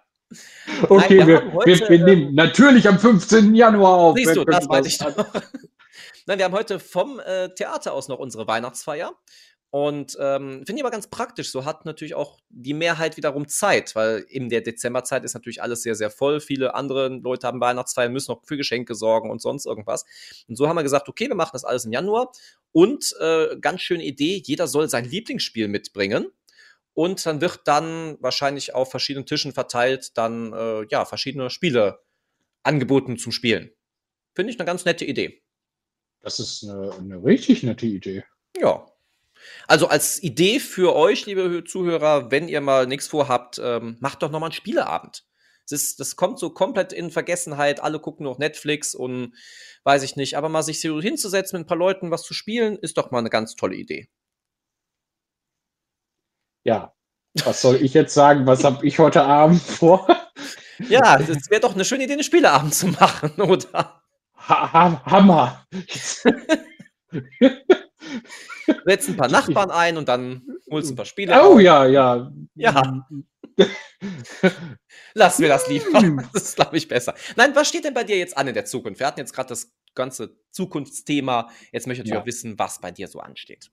Okay, 0.90 1.18
Nein, 1.18 1.28
wir, 1.28 1.28
wir, 1.28 1.54
heute, 1.54 1.90
wir, 1.90 2.04
nehmen 2.04 2.36
natürlich 2.36 2.88
am 2.88 3.00
15. 3.00 3.56
Januar 3.56 3.94
auf. 3.94 4.18
Siehst 4.18 4.36
du, 4.36 4.44
das 4.44 4.68
weiß 4.68 4.86
ich 4.86 4.98
doch. 4.98 5.16
Nein, 6.26 6.40
wir 6.40 6.46
haben 6.46 6.54
heute 6.54 6.80
vom 6.80 7.20
äh, 7.20 7.50
Theater 7.56 7.94
aus 7.94 8.10
noch 8.10 8.20
unsere 8.20 8.48
Weihnachtsfeier. 8.48 9.14
Und 9.70 10.18
ähm, 10.20 10.64
finde 10.66 10.76
ich 10.76 10.82
aber 10.82 10.92
ganz 10.92 11.08
praktisch. 11.08 11.52
So 11.52 11.66
hat 11.66 11.86
natürlich 11.86 12.16
auch 12.16 12.40
die 12.50 12.74
Mehrheit 12.74 13.18
wiederum 13.18 13.48
Zeit, 13.48 13.96
weil 13.96 14.26
in 14.30 14.50
der 14.50 14.62
Dezemberzeit 14.62 15.26
ist 15.26 15.34
natürlich 15.34 15.62
alles 15.62 15.82
sehr, 15.84 15.96
sehr 15.96 16.10
voll. 16.10 16.40
Viele 16.40 16.74
andere 16.74 17.10
Leute 17.10 17.48
haben 17.48 17.60
Weihnachtsfeiern, 17.60 18.14
müssen 18.14 18.32
noch 18.32 18.46
für 18.46 18.56
Geschenke 18.56 18.96
sorgen 18.96 19.30
und 19.30 19.42
sonst 19.42 19.66
irgendwas. 19.66 20.06
Und 20.48 20.56
so 20.56 20.70
haben 20.70 20.78
wir 20.78 20.84
gesagt, 20.84 21.10
okay, 21.10 21.28
wir 21.28 21.36
machen 21.36 21.52
das 21.54 21.66
alles 21.66 21.84
im 21.84 21.92
Januar. 21.92 22.32
Und 22.72 23.16
äh, 23.20 23.58
ganz 23.60 23.82
schöne 23.82 24.04
Idee, 24.04 24.42
jeder 24.46 24.68
soll 24.68 24.90
sein 24.90 25.06
Lieblingsspiel 25.06 25.68
mitbringen. 25.68 26.28
Und 26.94 27.26
dann 27.26 27.42
wird 27.42 27.62
dann 27.66 28.18
wahrscheinlich 28.22 28.74
auf 28.74 28.90
verschiedenen 28.90 29.26
Tischen 29.26 29.54
verteilt 29.54 30.18
dann 30.18 30.54
äh, 30.54 30.86
ja 30.90 31.06
verschiedene 31.06 31.50
Spiele 31.50 32.00
angeboten 32.64 33.18
zum 33.18 33.32
Spielen. 33.32 33.72
Finde 34.34 34.52
ich 34.52 34.60
eine 34.60 34.66
ganz 34.66 34.86
nette 34.86 35.06
Idee. 35.06 35.44
Das 36.22 36.40
ist 36.40 36.64
eine, 36.64 36.92
eine 36.94 37.24
richtig 37.24 37.64
nette 37.64 37.86
Idee. 37.86 38.24
Ja, 38.60 38.86
also 39.68 39.88
als 39.88 40.22
Idee 40.22 40.60
für 40.60 40.96
euch, 40.96 41.26
liebe 41.26 41.64
Zuhörer, 41.64 42.32
wenn 42.32 42.48
ihr 42.48 42.62
mal 42.62 42.88
nichts 42.88 43.08
vorhabt, 43.08 43.60
ähm, 43.64 43.98
macht 44.00 44.22
doch 44.22 44.32
nochmal 44.32 44.48
einen 44.48 44.56
Spieleabend. 44.56 45.27
Das, 45.70 45.82
ist, 45.82 46.00
das 46.00 46.16
kommt 46.16 46.40
so 46.40 46.50
komplett 46.50 46.94
in 46.94 47.12
Vergessenheit. 47.12 47.82
Alle 47.82 48.00
gucken 48.00 48.26
noch 48.26 48.38
Netflix 48.38 48.96
und 48.96 49.34
weiß 49.84 50.04
ich 50.04 50.16
nicht. 50.16 50.38
Aber 50.38 50.50
mal 50.50 50.64
sich 50.64 50.82
so 50.82 51.02
hinzusetzen 51.02 51.58
mit 51.58 51.66
ein 51.66 51.68
paar 51.68 51.78
Leuten, 51.78 52.12
was 52.12 52.24
zu 52.24 52.34
spielen, 52.34 52.78
ist 52.78 52.98
doch 52.98 53.12
mal 53.12 53.20
eine 53.20 53.30
ganz 53.30 53.56
tolle 53.56 53.76
Idee. 53.76 54.10
Ja, 56.64 56.94
was 57.46 57.62
soll 57.62 57.78
ich 57.78 57.94
jetzt 57.94 58.14
sagen? 58.14 58.46
Was 58.48 58.64
habe 58.64 58.86
ich 58.86 59.00
heute 59.00 59.24
Abend 59.24 59.62
vor? 59.62 60.08
Ja, 60.90 61.20
es 61.20 61.50
wäre 61.50 61.62
doch 61.62 61.74
eine 61.74 61.86
schöne 61.86 62.04
Idee, 62.04 62.14
einen 62.14 62.24
Spieleabend 62.24 62.74
zu 62.74 62.88
machen, 62.88 63.32
oder? 63.42 64.02
Ha 64.48 64.74
ha 64.74 65.02
Hammer! 65.06 65.66
setzt 68.86 69.10
ein 69.10 69.18
paar 69.18 69.30
Nachbarn 69.30 69.72
ein 69.72 69.98
und 69.98 70.08
dann 70.08 70.44
holst 70.70 70.90
du 70.90 70.94
ein 70.94 70.98
paar 70.98 71.06
Spiele. 71.06 71.34
Oh 71.34 71.54
auf. 71.54 71.62
ja, 71.62 71.86
ja. 71.86 72.32
Ja. 72.56 73.06
Lassen 75.14 75.42
wir 75.42 75.50
das 75.50 75.68
lieber. 75.68 75.86
Das 76.34 76.44
ist, 76.44 76.56
glaube 76.56 76.78
ich, 76.78 76.88
besser. 76.88 77.16
Nein, 77.36 77.56
was 77.56 77.68
steht 77.68 77.86
denn 77.86 77.94
bei 77.94 78.04
dir 78.04 78.18
jetzt 78.18 78.38
an 78.38 78.48
in 78.48 78.54
der 78.54 78.66
Zukunft? 78.66 79.00
Wir 79.00 79.08
hatten 79.08 79.20
jetzt 79.20 79.34
gerade 79.34 79.50
das 79.50 79.72
ganze 79.96 80.38
Zukunftsthema. 80.52 81.50
Jetzt 81.72 81.88
möchte 81.88 82.04
ich 82.04 82.12
ja. 82.12 82.22
auch 82.22 82.26
wissen, 82.26 82.60
was 82.60 82.80
bei 82.80 82.92
dir 82.92 83.08
so 83.08 83.20
ansteht. 83.20 83.72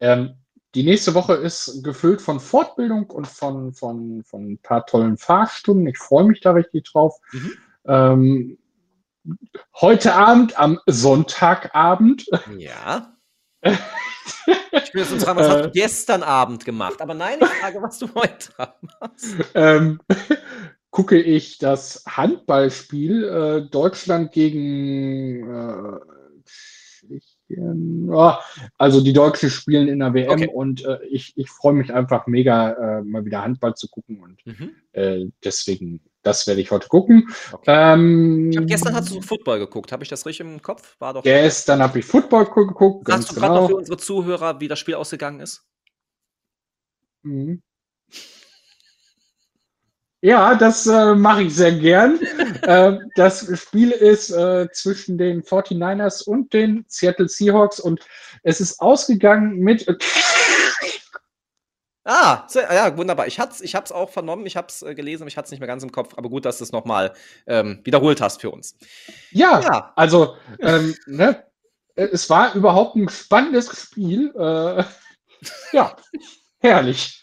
Ähm, 0.00 0.36
die 0.74 0.84
nächste 0.84 1.14
Woche 1.14 1.34
ist 1.34 1.82
gefüllt 1.82 2.20
von 2.20 2.40
Fortbildung 2.40 3.10
und 3.10 3.26
von, 3.26 3.72
von, 3.72 4.22
von 4.22 4.52
ein 4.52 4.58
paar 4.58 4.86
tollen 4.86 5.16
Fahrstunden. 5.16 5.86
Ich 5.88 5.98
freue 5.98 6.24
mich 6.24 6.40
da 6.40 6.52
richtig 6.52 6.84
drauf. 6.84 7.18
Mhm. 7.32 7.52
Ähm, 7.86 8.58
heute 9.80 10.14
Abend, 10.14 10.58
am 10.58 10.78
Sonntagabend. 10.86 12.26
Ja. 12.56 13.17
Ich 13.62 14.94
will 14.94 15.02
jetzt 15.02 15.12
uns 15.12 15.24
fragen, 15.24 15.38
was 15.38 15.48
hast 15.48 15.64
du 15.64 15.68
äh. 15.68 15.72
gestern 15.72 16.22
Abend 16.22 16.64
gemacht? 16.64 17.00
Aber 17.00 17.14
nein, 17.14 17.38
ich 17.40 17.48
frage, 17.48 17.82
was 17.82 17.98
du 17.98 18.08
heute 18.14 18.50
machst. 18.56 19.36
Ähm, 19.54 20.00
gucke 20.90 21.20
ich 21.20 21.58
das 21.58 22.04
Handballspiel 22.06 23.24
äh, 23.24 23.70
Deutschland 23.70 24.32
gegen 24.32 25.48
äh, 25.48 25.98
Oh, 28.10 28.34
also 28.76 29.00
die 29.00 29.14
Deutschen 29.14 29.48
spielen 29.48 29.88
in 29.88 30.00
der 30.00 30.12
WM 30.12 30.30
okay. 30.30 30.50
und 30.52 30.84
äh, 30.84 30.98
ich, 31.08 31.32
ich 31.36 31.48
freue 31.48 31.72
mich 31.72 31.92
einfach 31.92 32.26
mega, 32.26 32.72
äh, 32.98 33.02
mal 33.02 33.24
wieder 33.24 33.42
Handball 33.42 33.74
zu 33.74 33.88
gucken 33.88 34.20
und 34.20 34.44
mhm. 34.44 34.72
äh, 34.92 35.26
deswegen, 35.42 36.00
das 36.22 36.46
werde 36.46 36.60
ich 36.60 36.70
heute 36.70 36.88
gucken. 36.88 37.28
Okay. 37.52 37.64
Ähm, 37.66 38.52
hab, 38.56 38.66
gestern 38.66 38.94
hast 38.94 39.10
du 39.10 39.22
Football 39.22 39.60
geguckt, 39.60 39.92
habe 39.92 40.02
ich 40.02 40.08
das 40.08 40.26
richtig 40.26 40.46
im 40.46 40.62
Kopf? 40.62 40.96
War 40.98 41.14
doch 41.14 41.22
gestern 41.22 41.82
habe 41.82 41.98
ich 41.98 42.04
Football 42.04 42.46
geguckt. 42.46 43.06
Sagst 43.08 43.30
du 43.30 43.34
gerade 43.34 43.54
genau. 43.54 43.62
noch 43.62 43.68
für 43.68 43.76
unsere 43.76 43.96
Zuhörer, 43.98 44.60
wie 44.60 44.68
das 44.68 44.78
Spiel 44.78 44.94
ausgegangen 44.94 45.40
ist? 45.40 45.64
Mhm. 47.22 47.62
Ja, 50.20 50.56
das 50.56 50.84
äh, 50.88 51.14
mache 51.14 51.44
ich 51.44 51.54
sehr 51.54 51.72
gern. 51.72 52.18
äh, 52.62 52.98
das 53.14 53.46
Spiel 53.60 53.92
ist 53.92 54.30
äh, 54.30 54.68
zwischen 54.72 55.16
den 55.16 55.42
49ers 55.42 56.24
und 56.24 56.52
den 56.52 56.84
Seattle 56.88 57.28
Seahawks 57.28 57.78
und 57.78 58.00
es 58.42 58.60
ist 58.60 58.80
ausgegangen 58.80 59.58
mit. 59.58 59.86
Ah, 62.10 62.48
sehr, 62.48 62.72
ja, 62.72 62.96
wunderbar. 62.96 63.26
Ich, 63.26 63.38
hab's, 63.38 63.60
ich 63.60 63.74
habe 63.74 63.84
es 63.84 63.92
auch 63.92 64.08
vernommen, 64.08 64.46
ich 64.46 64.56
habe 64.56 64.68
es 64.68 64.80
äh, 64.80 64.94
gelesen, 64.94 65.28
ich 65.28 65.36
hatte 65.36 65.44
es 65.44 65.50
nicht 65.50 65.60
mehr 65.60 65.66
ganz 65.66 65.82
im 65.82 65.92
Kopf. 65.92 66.14
Aber 66.16 66.30
gut, 66.30 66.46
dass 66.46 66.56
du 66.56 66.64
es 66.64 66.72
nochmal 66.72 67.12
ähm, 67.46 67.82
wiederholt 67.84 68.22
hast 68.22 68.40
für 68.40 68.50
uns. 68.50 68.78
Ja, 69.30 69.60
ja. 69.60 69.92
also, 69.94 70.34
ähm, 70.60 70.96
ne, 71.04 71.44
es 71.96 72.30
war 72.30 72.54
überhaupt 72.54 72.96
ein 72.96 73.10
spannendes 73.10 73.78
Spiel. 73.78 74.32
Äh, 74.34 74.84
ja, 75.76 75.96
herrlich. 76.60 77.22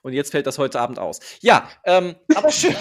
Und 0.00 0.14
jetzt 0.14 0.30
fällt 0.30 0.46
das 0.46 0.56
heute 0.56 0.80
Abend 0.80 0.98
aus. 0.98 1.20
Ja, 1.40 1.68
ähm, 1.84 2.16
aber 2.34 2.50
schön. 2.52 2.74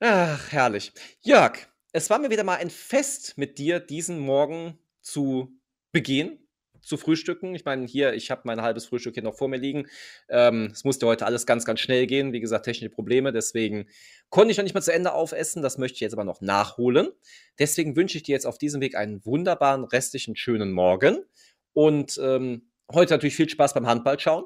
Ach, 0.00 0.50
herrlich. 0.50 0.92
Jörg, 1.20 1.58
es 1.92 2.10
war 2.10 2.18
mir 2.18 2.30
wieder 2.30 2.42
mal 2.42 2.56
ein 2.56 2.70
Fest 2.70 3.38
mit 3.38 3.58
dir, 3.58 3.78
diesen 3.78 4.18
Morgen 4.18 4.80
zu 5.00 5.56
begehen, 5.92 6.41
zu 6.82 6.96
frühstücken. 6.96 7.54
Ich 7.54 7.64
meine, 7.64 7.86
hier, 7.86 8.12
ich 8.12 8.30
habe 8.30 8.42
mein 8.44 8.60
halbes 8.60 8.86
Frühstück 8.86 9.14
hier 9.14 9.22
noch 9.22 9.36
vor 9.36 9.48
mir 9.48 9.56
liegen. 9.56 9.86
Ähm, 10.28 10.70
es 10.72 10.84
musste 10.84 11.06
heute 11.06 11.24
alles 11.24 11.46
ganz, 11.46 11.64
ganz 11.64 11.80
schnell 11.80 12.06
gehen. 12.06 12.32
Wie 12.32 12.40
gesagt, 12.40 12.64
technische 12.64 12.90
Probleme. 12.90 13.32
Deswegen 13.32 13.86
konnte 14.30 14.52
ich 14.52 14.56
noch 14.58 14.64
nicht 14.64 14.74
mal 14.74 14.82
zu 14.82 14.92
Ende 14.92 15.12
aufessen. 15.12 15.62
Das 15.62 15.78
möchte 15.78 15.96
ich 15.96 16.00
jetzt 16.00 16.12
aber 16.12 16.24
noch 16.24 16.40
nachholen. 16.40 17.10
Deswegen 17.58 17.96
wünsche 17.96 18.16
ich 18.16 18.24
dir 18.24 18.32
jetzt 18.32 18.46
auf 18.46 18.58
diesem 18.58 18.80
Weg 18.80 18.96
einen 18.96 19.24
wunderbaren, 19.24 19.84
restlichen, 19.84 20.36
schönen 20.36 20.72
Morgen. 20.72 21.24
Und 21.72 22.20
ähm, 22.22 22.68
heute 22.92 23.14
natürlich 23.14 23.36
viel 23.36 23.48
Spaß 23.48 23.74
beim 23.74 23.86
Handball 23.86 24.18
schauen 24.18 24.44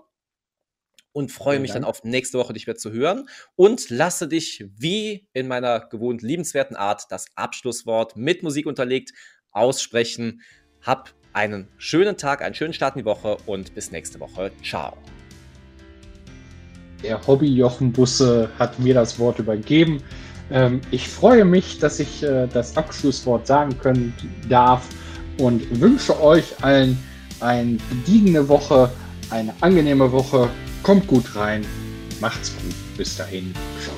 und 1.17 1.33
freue 1.33 1.61
mich 1.61 1.73
dann 1.73 1.85
auf 1.85 2.05
nächste 2.05 2.39
Woche, 2.39 2.53
dich 2.53 2.67
wieder 2.67 2.77
zu 2.77 2.93
hören 2.93 3.27
und 3.55 3.89
lasse 3.89 4.29
dich 4.29 4.67
wie 4.77 5.27
in 5.33 5.49
meiner 5.49 5.81
gewohnt 5.81 6.21
liebenswerten 6.21 6.77
Art 6.77 7.07
das 7.09 7.27
Abschlusswort 7.37 8.17
mit 8.17 8.43
Musik 8.43 8.67
unterlegt 8.67 9.15
aussprechen. 9.51 10.43
Hab 10.83 11.15
einen 11.37 11.69
schönen 11.77 12.17
Tag, 12.17 12.43
einen 12.43 12.55
schönen 12.55 12.73
Start 12.73 12.97
in 12.97 13.03
die 13.03 13.05
Woche 13.05 13.37
und 13.45 13.75
bis 13.75 13.93
nächste 13.93 14.19
Woche. 14.19 14.51
Ciao. 14.65 14.97
Der 17.03 17.25
Hobby 17.27 17.47
Jochen 17.47 17.93
Busse 17.93 18.49
hat 18.59 18.79
mir 18.79 18.95
das 18.95 19.19
Wort 19.19 19.39
übergeben. 19.39 20.03
Ähm, 20.51 20.81
ich 20.91 21.07
freue 21.07 21.45
mich, 21.45 21.79
dass 21.79 22.01
ich 22.01 22.23
äh, 22.23 22.47
das 22.47 22.77
Abschlusswort 22.77 23.47
sagen 23.47 23.79
können 23.79 24.15
darf 24.49 24.89
und 25.39 25.79
wünsche 25.79 26.19
euch 26.23 26.55
allen 26.63 26.99
eine 27.41 27.77
gediegene 27.91 28.49
Woche, 28.49 28.91
eine 29.29 29.53
angenehme 29.61 30.11
Woche. 30.11 30.49
Kommt 30.83 31.07
gut 31.07 31.37
rein. 31.37 31.67
Macht's 32.19 32.51
gut. 32.63 32.75
Bis 32.97 33.15
dahin. 33.15 33.53
Ciao, 33.83 33.95
ciao. 33.95 33.96